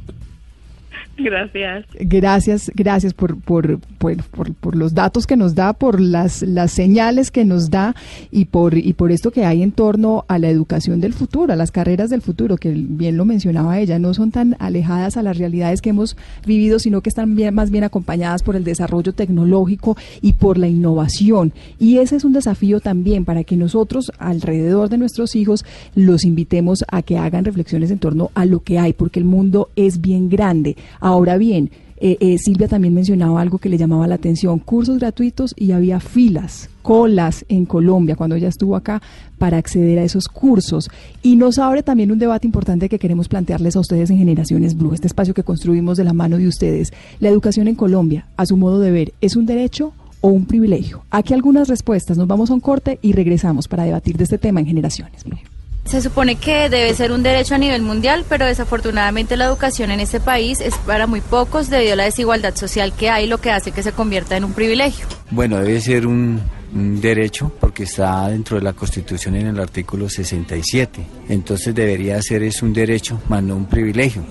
[1.17, 1.87] Gracias.
[2.01, 6.73] Gracias, gracias por, por, por, por, por los datos que nos da, por las, las
[6.73, 7.95] señales que nos da
[8.31, 11.57] y por, y por esto que hay en torno a la educación del futuro, a
[11.57, 15.39] las carreras del futuro, que bien lo mencionaba ella, no son tan alejadas a las
[15.39, 19.97] realidades que hemos vivido, sino que están bien, más bien acompañadas por el desarrollo tecnológico
[20.21, 21.53] y por la innovación.
[21.79, 26.85] Y ese es un desafío también para que nosotros, alrededor de nuestros hijos, los invitemos
[26.91, 30.29] a que hagan reflexiones en torno a lo que hay, porque el mundo es bien
[30.29, 30.77] grande.
[31.05, 35.53] Ahora bien, eh, eh, Silvia también mencionaba algo que le llamaba la atención, cursos gratuitos
[35.55, 39.03] y había filas, colas en Colombia cuando ella estuvo acá
[39.37, 40.89] para acceder a esos cursos.
[41.23, 44.95] Y nos abre también un debate importante que queremos plantearles a ustedes en Generaciones Blue,
[44.95, 46.91] este espacio que construimos de la mano de ustedes.
[47.21, 49.93] La educación en Colombia, a su modo de ver, ¿es un derecho?
[50.23, 51.05] o un privilegio?
[51.11, 52.17] Aquí algunas respuestas.
[52.17, 55.37] Nos vamos a un corte y regresamos para debatir de este tema en Generaciones Blue.
[55.85, 60.01] Se supone que debe ser un derecho a nivel mundial, pero desafortunadamente la educación en
[60.01, 63.51] este país es para muy pocos debido a la desigualdad social que hay, lo que
[63.51, 65.07] hace que se convierta en un privilegio.
[65.31, 66.41] Bueno, debe ser un,
[66.75, 71.07] un derecho porque está dentro de la Constitución en el artículo 67.
[71.29, 74.25] Entonces debería ser es un derecho, más no un privilegio,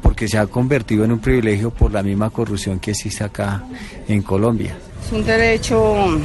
[0.00, 3.64] porque se ha convertido en un privilegio por la misma corrupción que existe acá
[4.08, 4.76] en Colombia.
[5.04, 6.20] Es un derecho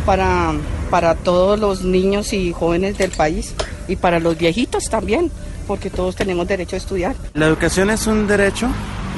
[0.00, 0.52] para,
[0.90, 3.54] para todos los niños y jóvenes del país
[3.88, 5.30] y para los viejitos también,
[5.66, 7.14] porque todos tenemos derecho a estudiar.
[7.34, 8.68] La educación es un derecho.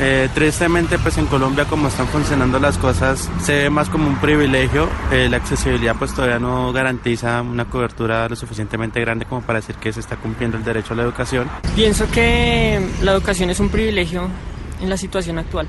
[0.01, 4.17] Eh, tristemente, pues en Colombia, como están funcionando las cosas, se ve más como un
[4.17, 4.89] privilegio.
[5.13, 9.77] Eh, la accesibilidad, pues todavía no garantiza una cobertura lo suficientemente grande como para decir
[9.77, 11.49] que se está cumpliendo el derecho a la educación.
[11.77, 14.29] Pienso que la educación es un privilegio
[14.81, 15.69] en la situación actual.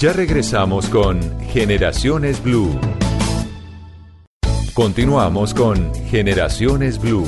[0.00, 2.70] Ya regresamos con Generaciones Blue.
[4.72, 7.26] Continuamos con Generaciones Blue.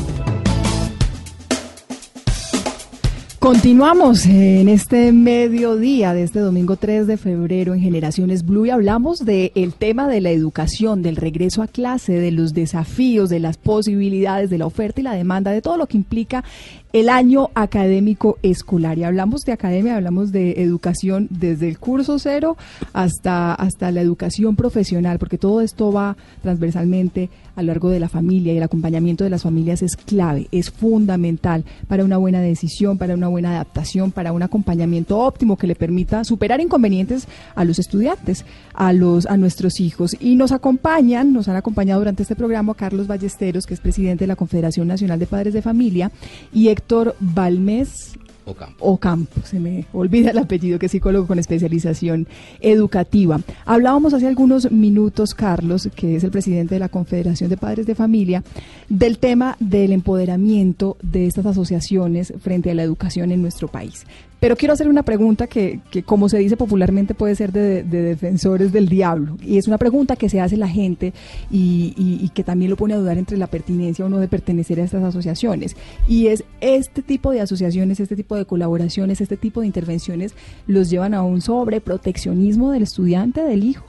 [3.43, 9.25] Continuamos en este mediodía de este domingo 3 de febrero en Generaciones Blue y hablamos
[9.25, 14.49] del tema de la educación, del regreso a clase, de los desafíos, de las posibilidades,
[14.49, 16.45] de la oferta y la demanda, de todo lo que implica
[16.93, 18.99] el año académico escolar.
[18.99, 22.57] Y hablamos de academia, hablamos de educación desde el curso cero
[22.93, 28.09] hasta, hasta la educación profesional, porque todo esto va transversalmente a lo largo de la
[28.09, 32.99] familia y el acompañamiento de las familias es clave, es fundamental para una buena decisión,
[32.99, 37.79] para una buena adaptación, para un acompañamiento óptimo que le permita superar inconvenientes a los
[37.79, 40.17] estudiantes, a los a nuestros hijos.
[40.21, 44.29] Y nos acompañan, nos han acompañado durante este programa Carlos Ballesteros, que es presidente de
[44.29, 46.13] la Confederación Nacional de Padres de Familia,
[46.53, 48.85] y Héctor Balmés Ocampo.
[48.85, 52.27] Ocampo, se me olvida el apellido, que es psicólogo con especialización
[52.61, 53.41] educativa.
[53.65, 57.95] Hablábamos hace algunos minutos, Carlos, que es el presidente de la Confederación de Padres de
[57.95, 58.43] Familia,
[58.89, 64.05] del tema del empoderamiento de estas asociaciones frente a la educación en nuestro país.
[64.43, 68.03] Pero quiero hacer una pregunta que, que como se dice popularmente, puede ser de, de,
[68.03, 69.37] defensores del diablo.
[69.41, 71.13] Y es una pregunta que se hace la gente
[71.49, 74.81] y, y, que también lo pone a dudar entre la pertinencia o no de pertenecer
[74.81, 75.77] a estas asociaciones.
[76.09, 80.35] Y es este tipo de asociaciones, este tipo de colaboraciones, este tipo de intervenciones,
[80.67, 83.85] los llevan a un sobreproteccionismo del estudiante, del hijo.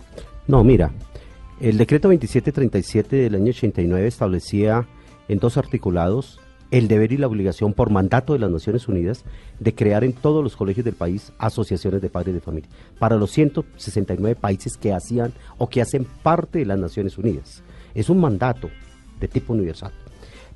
[0.48, 0.92] No, mira,
[1.62, 4.86] el decreto 2737 del año 89 establecía
[5.30, 6.40] en dos articulados
[6.74, 9.26] el deber y la obligación por mandato de las Naciones Unidas
[9.60, 13.30] de crear en todos los colegios del país asociaciones de padres de familia para los
[13.30, 17.62] 169 países que hacían o que hacen parte de las Naciones Unidas.
[17.94, 18.72] Es un mandato
[19.20, 19.92] de tipo universal.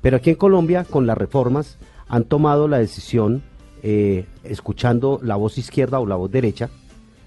[0.02, 1.78] Pero aquí en Colombia, con las reformas,
[2.08, 3.44] han tomado la decisión,
[3.84, 6.68] eh, escuchando la voz izquierda o la voz derecha,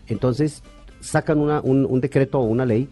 [0.08, 0.64] entonces
[1.00, 2.90] sacan una, un, un decreto o una ley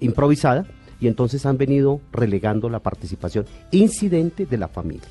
[0.00, 0.66] improvisada
[0.98, 5.10] y entonces han venido relegando la participación incidente de la familia.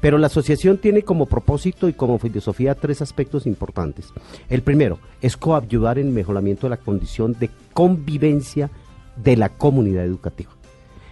[0.00, 4.12] Pero la asociación tiene como propósito y como filosofía tres aspectos importantes.
[4.48, 8.70] El primero es coayudar en el mejoramiento de la condición de convivencia
[9.16, 10.50] de la comunidad educativa.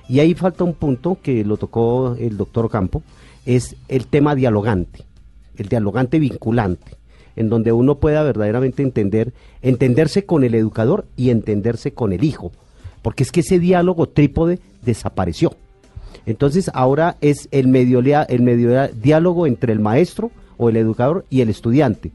[0.08, 3.02] Y ahí falta un punto que lo tocó el doctor Campo,
[3.44, 5.04] es el tema dialogante,
[5.56, 6.96] el dialogante vinculante,
[7.34, 12.52] en donde uno pueda verdaderamente entender, entenderse con el educador y entenderse con el hijo,
[13.02, 15.54] porque es que ese diálogo trípode desapareció.
[16.26, 21.40] Entonces ahora es el medio, el medio diálogo entre el maestro o el educador y
[21.40, 22.10] el estudiante.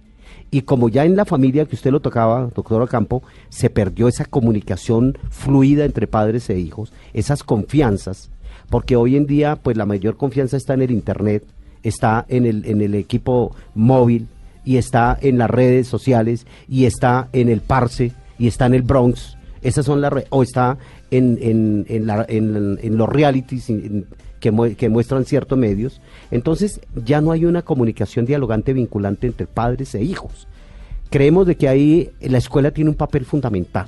[0.52, 4.26] Y como ya en la familia que usted lo tocaba, doctor Ocampo, se perdió esa
[4.26, 8.30] comunicación fluida entre padres e hijos, esas confianzas,
[8.70, 11.46] porque hoy en día pues la mayor confianza está en el internet,
[11.84, 14.28] está en el, en el equipo móvil
[14.66, 18.82] y está en las redes sociales y está en el Parse y está en el
[18.82, 20.78] Bronx, esas son las o está
[21.12, 23.70] en, en, en, los realities
[24.40, 26.02] que, que, muestran ciertos medios.
[26.32, 30.48] Entonces ya no hay una comunicación dialogante vinculante entre padres e hijos.
[31.10, 33.88] Creemos de que ahí la escuela tiene un papel fundamental.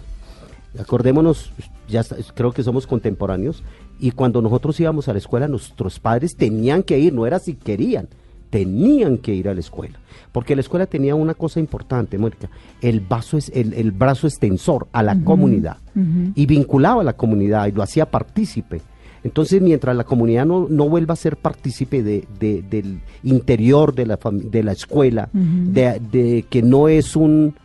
[0.78, 1.52] Acordémonos,
[1.88, 3.64] ya creo que somos contemporáneos,
[4.00, 7.54] y cuando nosotros íbamos a la escuela, nuestros padres tenían que ir, no era si
[7.54, 8.10] querían,
[8.54, 9.98] tenían que ir a la escuela.
[10.32, 15.02] Porque la escuela tenía una cosa importante, Mónica, el, vaso es, el, brazo extensor a
[15.02, 15.78] la comunidad
[16.36, 18.82] y vinculaba a la comunidad y lo hacía partícipe.
[19.24, 24.20] Entonces, mientras la comunidad no, no vuelva a ser partícipe de, del interior de la,
[24.32, 27.56] de la escuela, de, que no es un,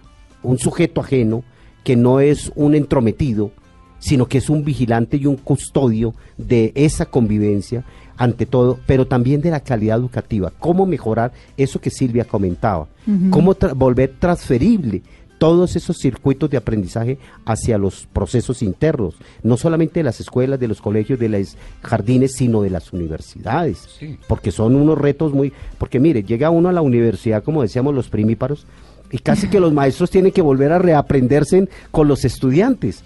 [0.42, 1.44] un sujeto ajeno,
[1.84, 3.50] que no es un entrometido,
[3.98, 7.84] sino que es un vigilante y un custodio de esa convivencia,
[8.18, 12.88] ante todo, pero también de la calidad educativa, cómo mejorar eso que Silvia comentaba,
[13.30, 15.02] cómo volver transferible
[15.38, 20.66] todos esos circuitos de aprendizaje hacia los procesos internos, no solamente de las escuelas, de
[20.66, 23.88] los colegios, de los jardines, sino de las universidades,
[24.26, 28.08] porque son unos retos muy, porque mire, llega uno a la universidad, como decíamos los
[28.08, 28.66] primíparos,
[29.10, 33.02] y casi que los maestros tienen que volver a reaprenderse con los estudiantes,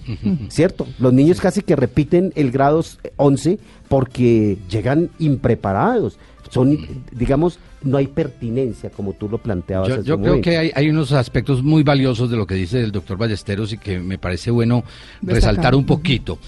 [0.49, 0.87] ¿cierto?
[0.99, 2.85] Los niños casi que repiten el grado
[3.17, 6.19] 11 porque llegan impreparados.
[6.51, 6.79] Son,
[7.13, 9.89] digamos, no hay pertinencia, como tú lo planteabas.
[9.89, 13.17] Yo, yo creo que hay, unos aspectos muy valiosos de lo que dice el doctor
[13.17, 14.85] Ballesteros y que me parece bueno
[15.23, 16.39] resaltar un poquito.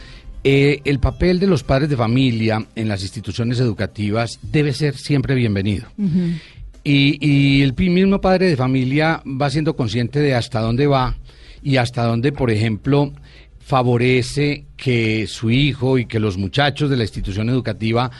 [0.47, 5.35] Eh, el papel de los padres de familia en las instituciones educativas debe ser siempre
[5.35, 5.87] bienvenido.
[6.87, 11.17] Y, el mismo padre de familia va siendo consciente de hasta dónde va
[11.63, 13.13] y hasta dónde, por ejemplo,
[13.59, 18.11] favorece que su hijo y que los muchachos de la institución educativa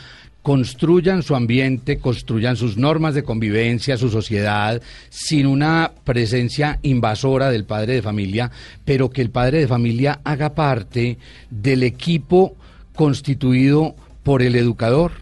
[0.41, 7.65] construyan su ambiente, construyan sus normas de convivencia, su sociedad, sin una presencia invasora del
[7.65, 8.51] padre de familia,
[8.85, 11.19] pero que el padre de familia haga parte
[11.51, 12.57] del equipo
[12.95, 15.13] constituido por el educador,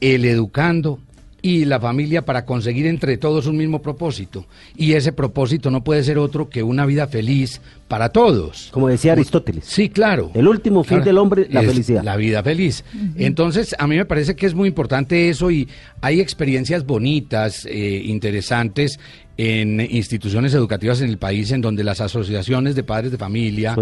[0.00, 1.00] el educando,
[1.42, 4.46] y la familia para conseguir entre todos un mismo propósito.
[4.76, 8.68] Y ese propósito no puede ser otro que una vida feliz para todos.
[8.72, 9.64] Como decía Aristóteles.
[9.64, 10.30] Sí, claro.
[10.34, 12.04] El último fin del hombre, la felicidad.
[12.04, 12.84] La vida feliz.
[13.16, 15.68] Entonces, a mí me parece que es muy importante eso y
[16.00, 18.98] hay experiencias bonitas, eh, interesantes
[19.42, 23.74] en instituciones educativas en el país en donde las asociaciones de padres de familia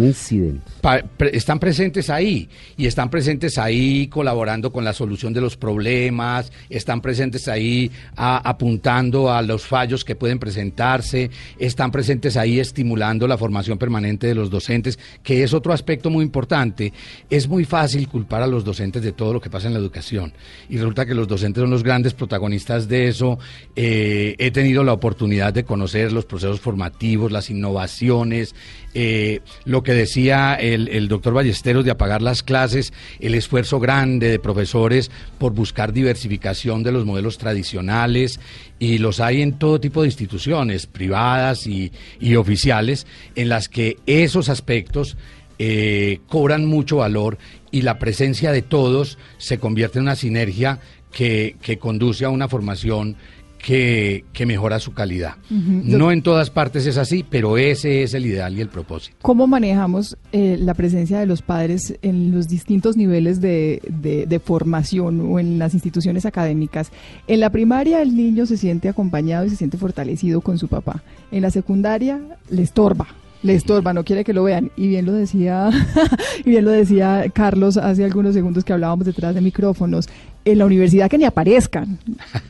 [1.32, 7.00] están presentes ahí y están presentes ahí colaborando con la solución de los problemas, están
[7.00, 13.78] presentes ahí apuntando a los fallos que pueden presentarse, están presentes ahí estimulando la formación
[13.78, 16.92] permanente de los docentes, que es otro aspecto muy importante.
[17.28, 20.32] Es muy fácil culpar a los docentes de todo lo que pasa en la educación
[20.68, 23.40] y resulta que los docentes son los grandes protagonistas de eso.
[23.74, 28.54] Eh, he tenido la oportunidad de conocer los procesos formativos, las innovaciones,
[28.94, 34.38] eh, lo que decía el, doctor Ballesteros de apagar las clases, el esfuerzo grande de
[34.38, 38.40] profesores por buscar diversificación de los modelos tradicionales
[38.78, 41.92] y los hay en todo tipo de instituciones, privadas y,
[42.36, 45.16] oficiales, en las que esos aspectos
[45.58, 47.38] eh, cobran mucho valor
[47.70, 50.80] y la presencia de todos se convierte en una sinergia
[51.12, 53.16] que, que conduce a una formación
[53.58, 55.34] que, mejora su calidad.
[55.50, 59.16] No en todas partes es así, pero ese es el ideal y el propósito.
[59.22, 65.20] ¿Cómo manejamos eh, la presencia de los padres en los distintos niveles de, de, formación
[65.20, 66.90] o en las instituciones académicas?
[67.26, 71.02] En la primaria el niño se siente acompañado y se siente fortalecido con su papá.
[71.30, 73.08] En la secundaria le estorba
[73.42, 74.70] le estorba, no quiere que lo vean.
[74.76, 75.70] Y bien lo decía,
[76.44, 80.08] y bien lo decía Carlos hace algunos segundos que hablábamos detrás de micrófonos
[80.52, 81.98] en la universidad que ni aparezcan.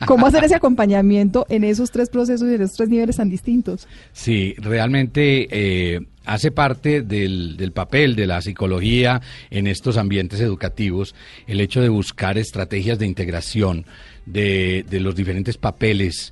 [0.05, 3.87] ¿Cómo hacer ese acompañamiento en esos tres procesos y en esos tres niveles tan distintos?
[4.13, 11.15] Sí, realmente eh, hace parte del, del, papel de la psicología en estos ambientes educativos
[11.47, 13.85] el hecho de buscar estrategias de integración
[14.25, 16.31] de, de los diferentes papeles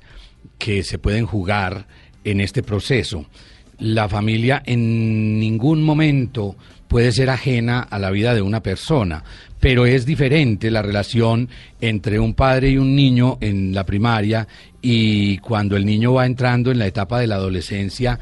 [0.58, 1.86] que se pueden jugar
[2.24, 3.26] en este proceso.
[3.78, 6.56] La familia en ningún momento
[6.88, 9.22] puede ser ajena a la vida de una persona,
[9.60, 11.48] pero es diferente la relación
[11.80, 14.46] entre un padre y un niño en la primaria
[14.80, 18.18] y cuando el niño va entrando en la etapa de la adolescencia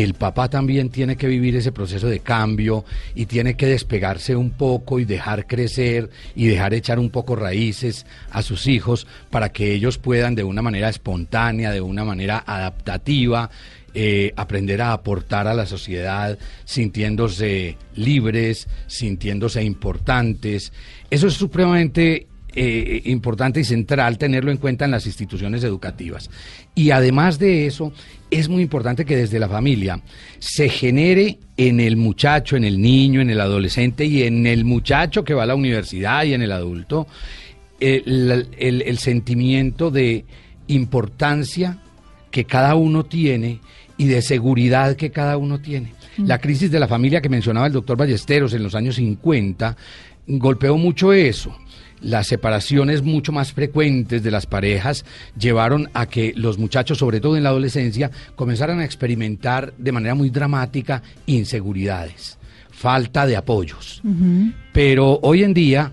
[0.00, 2.82] el papá también tiene que vivir ese proceso de cambio
[3.14, 8.06] y tiene que despegarse un poco y dejar crecer y dejar echar un poco raíces
[8.30, 13.50] a sus hijos para que ellos puedan de una manera espontánea, de una manera adaptativa,
[13.94, 20.72] eh, aprender a aportar a la sociedad sintiéndose libres, sintiéndose importantes.
[21.10, 26.30] Eso es supremamente eh, importante y central tenerlo en cuenta en las instituciones educativas.
[26.74, 27.92] Y además de eso,
[28.30, 30.00] es muy importante que desde la familia
[30.38, 35.24] se genere en el muchacho, en el niño, en el adolescente y en el muchacho
[35.24, 37.06] que va a la universidad y en el adulto,
[37.78, 40.24] el, el sentimiento de
[40.66, 41.78] importancia
[42.30, 43.60] que cada uno tiene
[44.02, 45.94] y de seguridad que cada uno tiene.
[46.16, 49.76] La crisis de la familia que mencionaba el doctor Ballesteros en los años 50
[50.26, 51.56] golpeó mucho eso
[52.00, 55.04] las separaciones mucho más frecuentes de las parejas
[55.38, 60.16] llevaron a que los muchachos, sobre todo en la adolescencia, comenzaran a experimentar de manera
[60.16, 62.38] muy dramática inseguridades,
[62.72, 64.02] falta de apoyos.
[64.72, 65.92] Pero hoy en día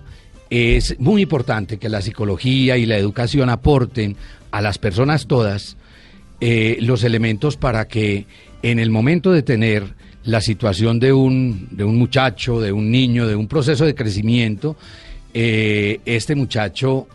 [0.50, 4.16] es muy importante que la psicología y la educación aporten
[4.50, 5.76] a las personas todas
[6.40, 8.26] eh, los elementos para que
[8.62, 13.26] en el momento de tener la situación de un, de un muchacho, de un niño,
[13.26, 14.76] de un proceso de crecimiento,
[15.32, 17.06] eh, este muchacho,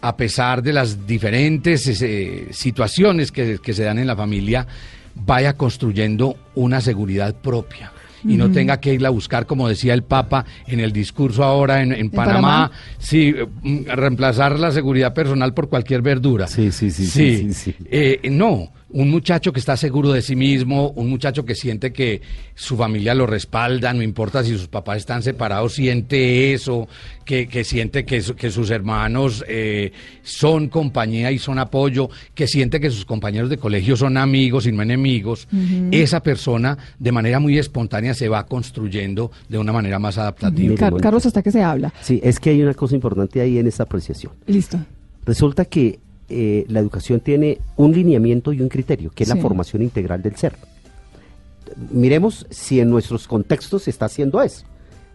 [0.00, 4.66] a pesar de las diferentes eh, situaciones que, se dan en la familia,
[5.14, 7.92] vaya construyendo una seguridad propia
[8.24, 11.82] y no tenga que irla a buscar, como decía el Papa en el discurso ahora
[11.82, 16.46] en, Panamá, sí, mm, reemplazar la seguridad personal por cualquier verdura.
[16.46, 17.06] Sí, sí, sí.
[17.06, 21.54] sí, sí, eh, no, un muchacho que está seguro de sí mismo, un muchacho que
[21.54, 22.20] siente que
[22.54, 26.88] su familia lo respalda, no importa si sus papás están separados, siente eso,
[27.24, 32.78] que, que siente que, que, sus hermanos eh, son compañía y son apoyo, que siente
[32.78, 35.48] que sus compañeros de colegio son amigos y no enemigos,
[35.90, 40.74] esa persona de manera muy espontánea se va construyendo de una manera más adaptativa.
[41.00, 41.92] Carlos, ¿hasta que se habla?
[42.00, 44.32] Sí, es que hay una cosa importante ahí en esta apreciación.
[44.46, 44.78] Listo.
[45.24, 49.82] Resulta que eh, la educación tiene un lineamiento y un criterio, que es la formación
[49.82, 50.54] integral del ser.
[51.90, 54.64] Miremos si en nuestros contextos se está haciendo eso.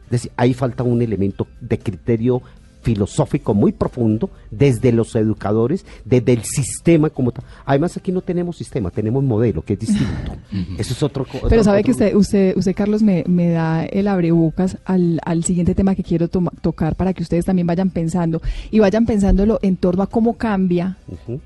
[0.05, 2.41] Es decir, ahí falta un elemento de criterio
[2.89, 7.45] filosófico muy profundo desde los educadores, desde el sistema como tal.
[7.63, 10.31] Además aquí no tenemos sistema, tenemos modelo que es distinto.
[10.79, 11.23] Eso es otro.
[11.47, 15.75] Pero sabe que usted, usted, usted Carlos me, me da el abrebocas al, al siguiente
[15.75, 20.01] tema que quiero tocar para que ustedes también vayan pensando y vayan pensándolo en torno
[20.01, 20.97] a cómo cambia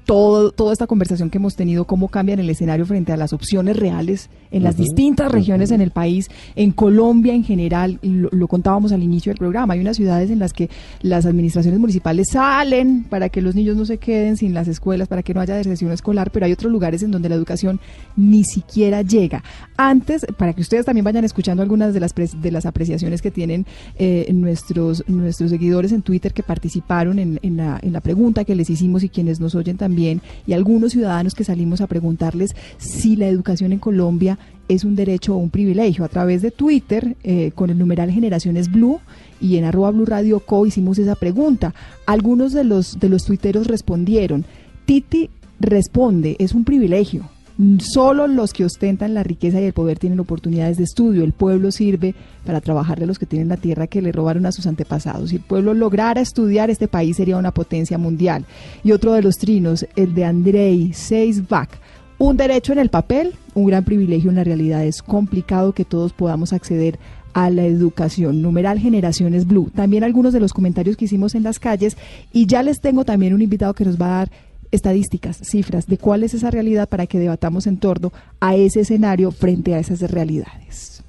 [0.06, 3.34] todo, toda esta conversación que hemos tenido, cómo cambia en el escenario frente a las
[3.34, 8.48] opciones reales en las distintas regiones en el país, en Colombia en general, lo, lo
[8.48, 10.70] contábamos al inicio del programa, hay unas ciudades en las que
[11.02, 15.24] las administraciones municipales salen para que los niños no se queden sin las escuelas, para
[15.24, 17.80] que no haya deserción escolar, pero hay otros lugares en donde la educación
[18.16, 19.44] ni siquiera llega.
[19.76, 23.66] Antes, para que ustedes también vayan escuchando algunas de las, de las apreciaciones que tienen
[23.98, 28.56] eh, nuestros, nuestros seguidores en Twitter que participaron en, en, la, en la pregunta que
[28.56, 33.16] les hicimos y quienes nos oyen también, y algunos ciudadanos que salimos a preguntarles si
[33.16, 34.38] la educación en Colombia
[34.70, 36.06] es un derecho o un privilegio.
[36.06, 39.00] A través de Twitter, eh, con el numeral Generaciones Blue,
[39.44, 41.76] y en arroba Blue Radio Co hicimos esa pregunta.
[42.06, 44.46] Algunos de los, de los tuiteros respondieron,
[44.86, 45.30] Titi
[45.60, 47.30] responde, es un privilegio.
[47.78, 51.24] Solo los que ostentan la riqueza y el poder tienen oportunidades de estudio.
[51.24, 52.16] El pueblo sirve
[52.46, 55.30] para trabajarle a los que tienen la tierra que le robaron a sus antepasados.
[55.30, 58.46] Si el pueblo lograra estudiar, este país sería una potencia mundial.
[58.84, 61.70] Y otro de los trinos, el de Andrei Seisbach.
[62.18, 64.84] Un derecho en el papel, un gran privilegio en la realidad.
[64.84, 66.98] Es complicado que todos podamos acceder
[67.34, 68.42] a la educación.
[68.42, 69.72] Numeral Generaciones Blue.
[69.76, 71.98] También algunos de los comentarios que hicimos en las calles
[72.32, 74.32] y ya les tengo también un invitado que nos va a dar
[74.72, 79.32] estadísticas, cifras de cuál es esa realidad para que debatamos en torno a ese escenario
[79.32, 81.04] frente a esas realidades.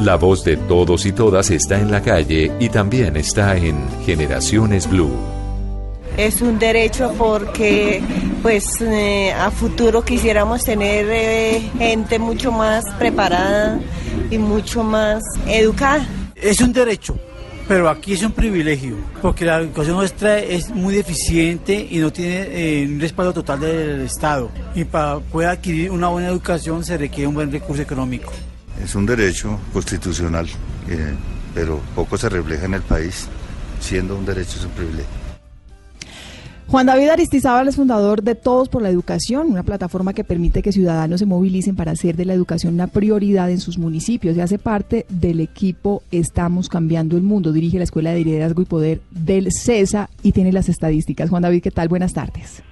[0.00, 4.88] La voz de todos y todas está en la calle y también está en Generaciones
[4.88, 5.37] Blue.
[6.18, 8.02] Es un derecho porque
[8.42, 13.78] pues eh, a futuro quisiéramos tener eh, gente mucho más preparada
[14.30, 16.06] y mucho más educada.
[16.34, 17.18] Es un derecho
[17.68, 22.46] pero aquí es un privilegio, porque la educación nuestra es muy deficiente y no tiene
[22.50, 24.50] eh, un respaldo total del Estado.
[24.74, 28.32] Y para poder adquirir una buena educación se requiere un buen recurso económico.
[28.82, 30.48] Es un derecho constitucional,
[30.88, 31.14] eh,
[31.54, 33.28] pero poco se refleja en el país.
[33.80, 35.27] Siendo un derecho es un privilegio.
[36.70, 40.70] Juan David Aristizábal es fundador de Todos por la Educación, una plataforma que permite que
[40.70, 44.58] ciudadanos se movilicen para hacer de la educación una prioridad en sus municipios y hace
[44.58, 47.52] parte del equipo Estamos Cambiando el Mundo.
[47.52, 51.30] Dirige la Escuela de Liderazgo y Poder del CESA y tiene las estadísticas.
[51.30, 51.88] Juan David, ¿qué tal?
[51.88, 52.62] Buenas tardes.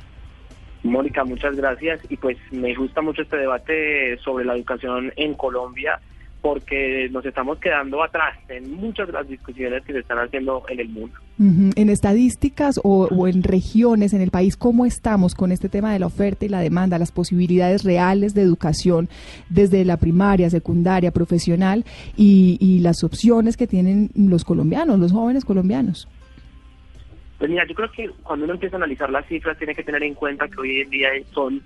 [0.82, 1.98] Mónica, muchas gracias.
[2.10, 5.98] Y pues me gusta mucho este debate sobre la educación en Colombia
[6.46, 10.78] porque nos estamos quedando atrás en muchas de las discusiones que se están haciendo en
[10.78, 11.18] el mundo.
[11.40, 16.06] En estadísticas o, en regiones en el país, ¿cómo estamos con este tema de la
[16.06, 19.08] oferta y la demanda, las posibilidades reales de educación
[19.50, 21.84] desde la primaria, secundaria, profesional
[22.16, 26.06] y, las opciones que tienen los colombianos, los jóvenes colombianos?
[27.38, 30.04] Pues mira, yo creo que cuando uno empieza a analizar las cifras tiene que tener
[30.04, 31.60] en cuenta que hoy en día son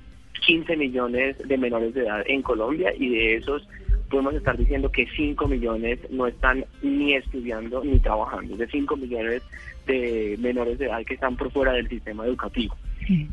[0.46, 3.68] 15 millones de menores de edad en Colombia y de esos
[4.10, 9.42] podemos estar diciendo que 5 millones no están ni estudiando ni trabajando, de 5 millones
[9.86, 12.76] de menores de edad que están por fuera del sistema educativo.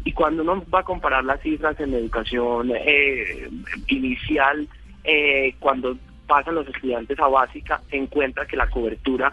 [0.05, 3.49] Y cuando uno va a comparar las cifras en la educación eh,
[3.87, 4.67] inicial,
[5.03, 9.31] eh, cuando pasan los estudiantes a básica, se encuentra que la cobertura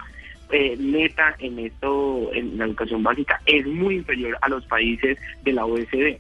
[0.51, 5.53] eh, neta en esto, en la educación básica, es muy inferior a los países de
[5.53, 6.19] la OECD.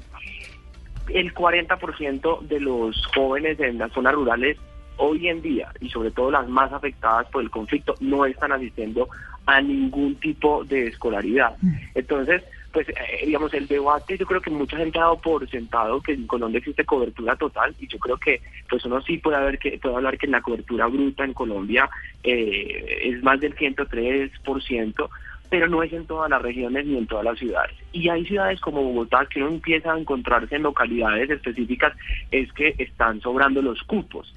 [1.09, 4.57] El 40% de los jóvenes en las zonas rurales
[4.97, 9.09] hoy en día, y sobre todo las más afectadas por el conflicto, no están asistiendo
[9.47, 11.57] a ningún tipo de escolaridad.
[11.61, 11.75] Mm.
[11.95, 12.43] Entonces,
[12.73, 16.13] pues eh, digamos, el debate, yo creo que mucha gente ha dado por sentado que
[16.13, 19.79] en Colombia existe cobertura total, y yo creo que pues uno sí puede, haber que,
[19.79, 21.89] puede hablar que la cobertura bruta en Colombia
[22.25, 25.09] eh, es más del 103%,
[25.49, 27.77] pero no es en todas las regiones ni en todas las ciudades.
[27.93, 31.93] Y hay ciudades como Bogotá que uno empieza a encontrarse en localidades específicas,
[32.33, 34.35] es que están sobrando los cupos.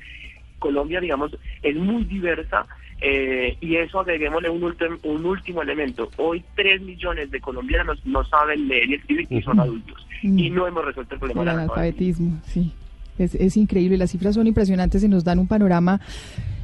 [0.60, 1.32] Colombia, digamos,
[1.62, 2.66] es muy diversa
[3.00, 4.64] eh, y eso agreguémosle un,
[5.04, 6.10] un último elemento.
[6.18, 10.08] Hoy 3 millones de colombianos no saben leer y escribir y son adultos.
[10.24, 12.40] Y no hemos resuelto el problema del alfabetismo.
[12.46, 12.74] Sí,
[13.20, 13.98] es, es increíble.
[13.98, 16.02] Las cifras son impresionantes y nos dan un panorama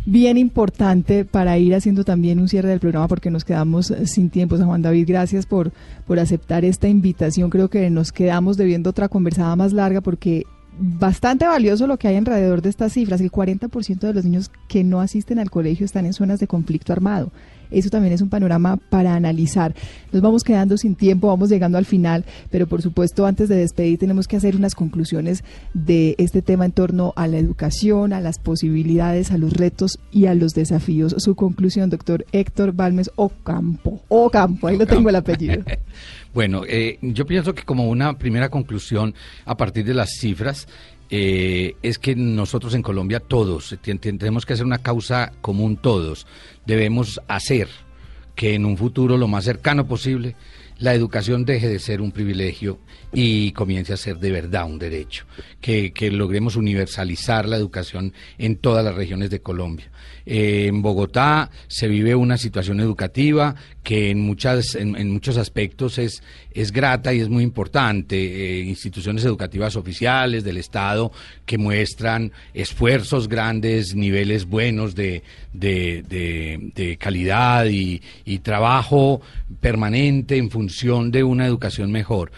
[0.06, 4.58] bien importante para ir haciendo también un cierre del programa porque nos quedamos sin tiempo.
[4.58, 5.72] San Juan David, gracias por,
[6.08, 7.50] por aceptar esta invitación.
[7.50, 10.46] Creo que nos quedamos debiendo otra conversada más larga porque
[10.80, 13.22] bastante valioso lo que hay alrededor de estas cifras.
[13.22, 16.94] El 40% de los niños que no asisten al colegio están en zonas de conflicto
[16.94, 17.32] armado.
[17.74, 19.76] Eso también es un panorama para analizar.
[20.12, 24.00] Nos vamos quedando sin tiempo, vamos llegando al final, pero por supuesto antes de despedir
[24.00, 25.44] tenemos que hacer unas conclusiones
[25.74, 30.28] de este tema en torno a la educación, a las posibilidades, a los retos y
[30.28, 31.16] a los desafíos.
[31.18, 34.02] Su conclusión, doctor Héctor Balmes Ocampo.
[34.08, 35.64] Ocampo, ahí lo tengo el apellido.
[36.34, 39.14] Bueno, eh, yo pienso que como una primera conclusión
[39.46, 40.68] a partir de las cifras,
[41.10, 46.28] eh, es que nosotros en Colombia todos tenemos que hacer una causa común todos.
[46.66, 47.68] Debemos hacer
[48.36, 50.36] que en un futuro lo más cercano posible
[50.80, 52.80] la educación deje de ser un privilegio
[53.14, 55.26] y comience a ser de verdad un derecho,
[55.62, 59.90] que, logremos universalizar la educación en todas las regiones de Colombia.
[60.26, 66.24] Eh, en Bogotá se vive una situación educativa que en, muchas, en, muchos aspectos es,
[66.52, 68.16] es grata y es muy importante.
[68.16, 71.12] Eh, instituciones educativas oficiales del Estado
[71.46, 79.22] que muestran esfuerzos grandes, niveles buenos de, de, calidad y, y trabajo
[79.60, 82.32] permanente en función de una educación mejor.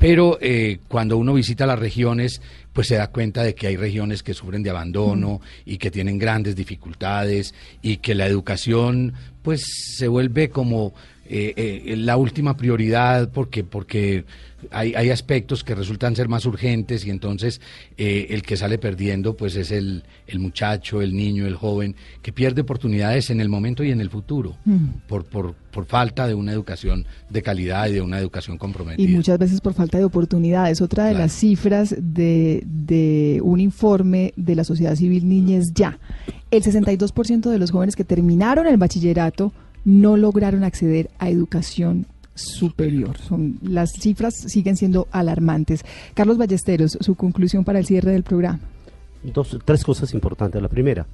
[0.00, 2.40] Pero eh, cuando uno visita las regiones,
[2.72, 6.18] pues se da cuenta de que hay regiones que sufren de abandono y que tienen
[6.18, 9.62] grandes dificultades y que la educación pues
[9.96, 10.94] se vuelve como
[11.32, 11.54] eh,
[11.86, 14.24] eh, la última prioridad porque porque
[14.72, 17.60] hay, hay aspectos que resultan ser más urgentes y entonces
[17.96, 22.32] eh, el que sale perdiendo pues es el, el, muchacho, el niño, el joven, que
[22.32, 25.06] pierde oportunidades en el momento y en el futuro mm.
[25.06, 29.08] por, por, por falta de una educación de calidad y de una educación comprometida.
[29.08, 30.80] Y muchas veces por falta de oportunidades.
[30.80, 36.00] Otra de las cifras de, de un informe de la sociedad civil Niñez Ya,
[36.50, 39.52] el 62% de los jóvenes que terminaron el bachillerato
[39.84, 43.18] no lograron acceder a educación superior.
[43.18, 45.84] Son, las cifras siguen siendo alarmantes.
[46.14, 48.60] Carlos Ballesteros, su conclusión para el cierre del programa.
[49.22, 50.60] Dos, tres cosas importantes.
[50.60, 51.06] La primera,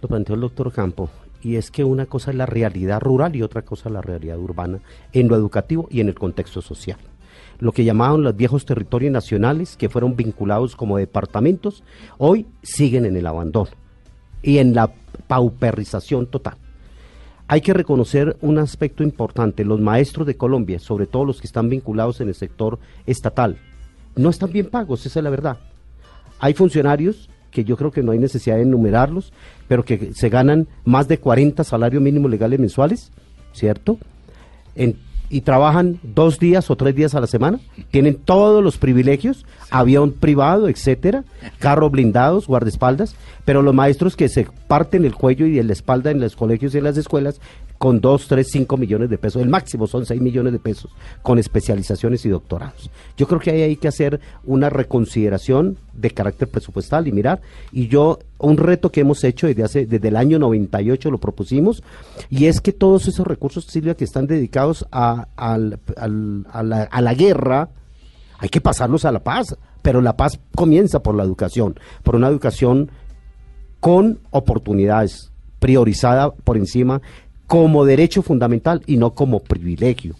[0.00, 1.10] lo planteó el doctor Campo,
[1.42, 4.38] y es que una cosa es la realidad rural y otra cosa es la realidad
[4.38, 4.80] urbana
[5.12, 6.98] en lo educativo y en el contexto social.
[7.58, 11.84] Lo que llamaban los viejos territorios nacionales, que fueron vinculados como departamentos,
[12.18, 13.70] hoy siguen en el abandono
[14.42, 14.92] y en la
[15.28, 16.56] pauperización total
[17.52, 19.62] hay que reconocer un aspecto importante.
[19.62, 23.58] Los maestros de Colombia, sobre todo los que están vinculados en el sector estatal,
[24.16, 25.58] no están bien pagos, esa es la verdad.
[26.38, 29.34] Hay funcionarios que yo creo que no hay necesidad de enumerarlos,
[29.68, 33.12] pero que se ganan más de 40 salarios mínimos legales mensuales,
[33.52, 33.98] ¿cierto?
[35.28, 40.12] Y trabajan dos días o tres días a la semana, tienen todos los privilegios, avión
[40.12, 41.24] privado, etcétera,
[41.58, 46.20] carros blindados, guardaespaldas, pero los maestros que se parten el cuello y la espalda en
[46.20, 47.40] los colegios y en las escuelas
[47.78, 49.42] con 2, 3, 5 millones de pesos.
[49.42, 50.92] El máximo son 6 millones de pesos
[51.22, 52.90] con especializaciones y doctorados.
[53.16, 57.40] Yo creo que ahí hay que hacer una reconsideración de carácter presupuestal y mirar.
[57.72, 61.82] Y yo, un reto que hemos hecho desde, hace, desde el año 98 lo propusimos,
[62.30, 65.58] y es que todos esos recursos, Silvia, que están dedicados a, a,
[65.96, 67.70] a la guerra,
[68.42, 69.56] hay que pasarlos a la paz.
[69.82, 72.90] Pero la paz comienza por la educación, por una educación
[73.80, 75.30] con oportunidades,
[75.60, 77.00] priorizada por encima
[77.46, 80.16] como derecho fundamental y no como privilegio.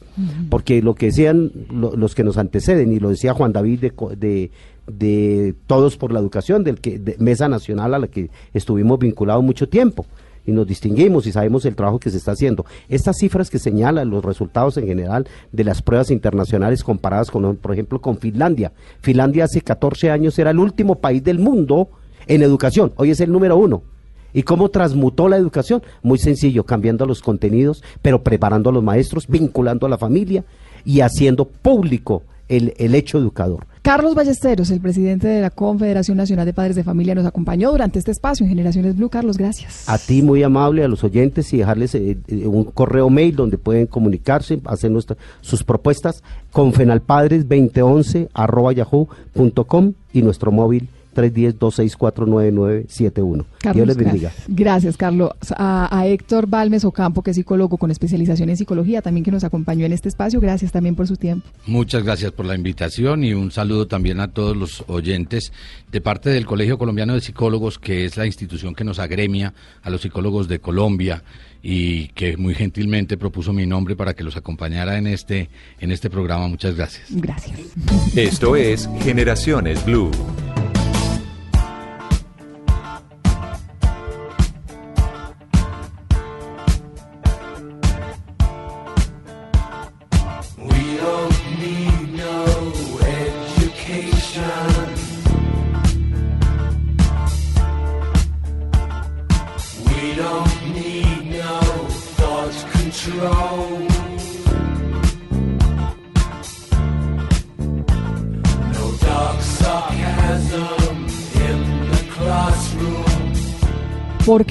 [0.50, 4.50] Porque lo que decían los que nos anteceden, y lo decía Juan David de,
[4.86, 9.42] de, Todos por la Educación, del que, de Mesa Nacional a la que estuvimos vinculados
[9.42, 10.06] mucho tiempo
[10.46, 12.64] y nos distinguimos y sabemos el trabajo que se está haciendo.
[12.88, 17.72] Estas cifras que señalan los resultados en general de las pruebas internacionales comparadas con, por
[17.72, 18.72] ejemplo, con Finlandia.
[19.00, 21.88] Finlandia hace 14 años era el último país del mundo
[22.26, 23.82] en educación, hoy es el número uno.
[24.34, 25.82] ¿Y cómo transmutó la educación?
[26.02, 30.44] Muy sencillo, cambiando los contenidos, pero preparando a los maestros, vinculando a la familia
[30.84, 32.22] y haciendo público
[32.52, 33.66] el, el hecho educador.
[33.82, 37.98] Carlos Ballesteros, el presidente de la Confederación Nacional de Padres de Familia, nos acompañó durante
[37.98, 39.08] este espacio en Generaciones Blue.
[39.08, 39.88] Carlos, gracias.
[39.88, 43.58] A ti, muy amable, a los oyentes y dejarles eh, eh, un correo mail donde
[43.58, 46.22] pueden comunicarse, hacer nuestras sus propuestas,
[46.52, 53.44] confenalpadres2011 arroba yahoo.com y nuestro móvil 310-264-9971.
[53.74, 54.32] Dios les bendiga.
[54.48, 55.30] Gracias, Carlos.
[55.56, 59.86] A, Héctor Balmes Ocampo, que es psicólogo con especialización en psicología, también que nos acompañó
[59.86, 60.40] en este espacio.
[60.40, 61.46] Gracias también por su tiempo.
[61.66, 65.52] Muchas gracias por la invitación y un saludo también a todos los oyentes
[65.90, 69.90] de parte del Colegio Colombiano de Psicólogos, que es la institución que nos agremia a
[69.90, 71.22] los psicólogos de Colombia
[71.62, 75.48] y que muy gentilmente propuso mi nombre para que los acompañara en este
[75.80, 76.48] en este programa.
[76.48, 77.06] Muchas gracias.
[77.10, 77.60] Gracias.
[78.16, 80.10] Esto es Generaciones Blue.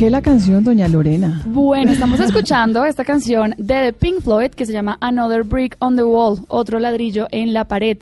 [0.01, 1.43] Qué la canción, doña Lorena?
[1.45, 5.95] Bueno, estamos escuchando esta canción de The Pink Floyd que se llama Another Brick on
[5.95, 7.99] the Wall, otro ladrillo en la pared.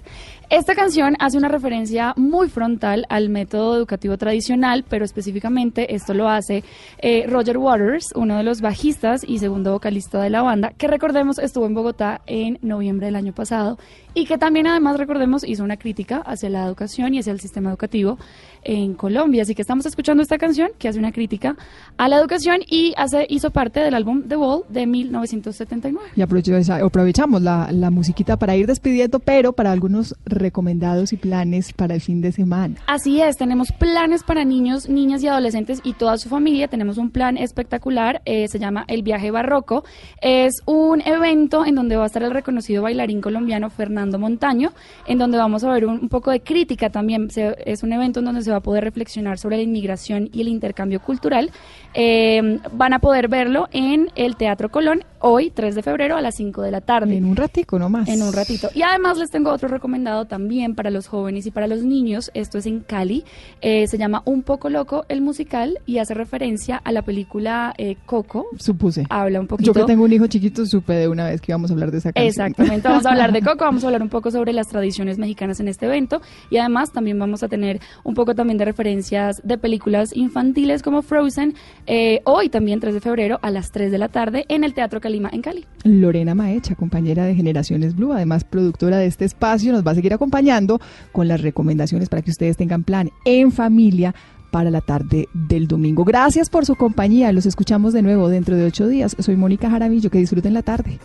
[0.50, 6.28] Esta canción hace una referencia muy frontal al método educativo tradicional, pero específicamente esto lo
[6.28, 6.64] hace
[6.98, 11.38] eh, Roger Waters, uno de los bajistas y segundo vocalista de la banda, que recordemos
[11.38, 13.78] estuvo en Bogotá en noviembre del año pasado
[14.16, 17.70] y que también además recordemos hizo una crítica hacia la educación y hacia el sistema
[17.70, 18.18] educativo
[18.64, 19.44] en Colombia.
[19.44, 21.56] Así que estamos escuchando esta canción que hace una crítica
[21.98, 26.10] a la educación y hace, hizo parte del álbum The Wall de 1979.
[26.16, 31.96] Y aprovechamos la, la musiquita para ir despidiendo, pero para algunos recomendados y planes para
[31.96, 32.76] el fin de semana.
[32.88, 36.68] Así es, tenemos planes para niños, niñas y adolescentes y toda su familia.
[36.68, 39.84] Tenemos un plan espectacular, eh, se llama El Viaje Barroco.
[40.22, 44.72] Es un evento en donde va a estar el reconocido bailarín colombiano Fernando Montaño,
[45.08, 47.28] en donde vamos a ver un, poco de crítica también.
[47.66, 50.48] es un evento en donde se va a poder reflexionar sobre la inmigración y el
[50.48, 51.52] intercambio cultural.
[51.94, 56.36] Eh, van a poder verlo en el Teatro Colón hoy, 3 de febrero, a las
[56.36, 57.16] 5 de la tarde.
[57.16, 58.10] En un ratico nomás.
[58.10, 58.70] En un ratito.
[58.74, 62.32] Y además les tengo otro recomendado también para los jóvenes y para los niños.
[62.34, 63.24] Esto es en Cali.
[63.62, 67.98] Eh, se llama Un poco loco el musical y hace referencia a la película eh,
[68.06, 68.48] Coco.
[68.58, 69.06] Supuse.
[69.10, 69.68] Habla un poquito.
[69.68, 72.00] Yo que tengo un hijo chiquito supe de una vez que íbamos a hablar de
[72.00, 72.28] esa canción.
[72.28, 72.88] Exactamente.
[72.88, 73.66] Vamos a hablar de Coco.
[73.66, 77.20] Vamos a hablar un poco sobre las tradiciones mexicanas en este evento y además también
[77.20, 81.56] vamos a tener un poco también de referencias de películas infantiles como Frozen.
[81.88, 85.02] Eh, hoy también 3 de febrero a las 3 de la tarde en el Teatro
[85.02, 85.66] Calima en Cali.
[85.84, 90.14] Lorena Maecha, compañera de Generaciones Blue, además productora de este espacio, nos va a seguir
[90.14, 90.80] acompañando
[91.12, 94.16] con las recomendaciones para que ustedes tengan plan en familia
[94.52, 96.06] para la tarde del domingo.
[96.06, 97.34] Gracias por su compañía.
[97.34, 99.18] Los escuchamos de nuevo dentro de ocho días.
[99.20, 100.10] Soy Mónica Jaramillo.
[100.10, 100.98] Que disfruten la tarde.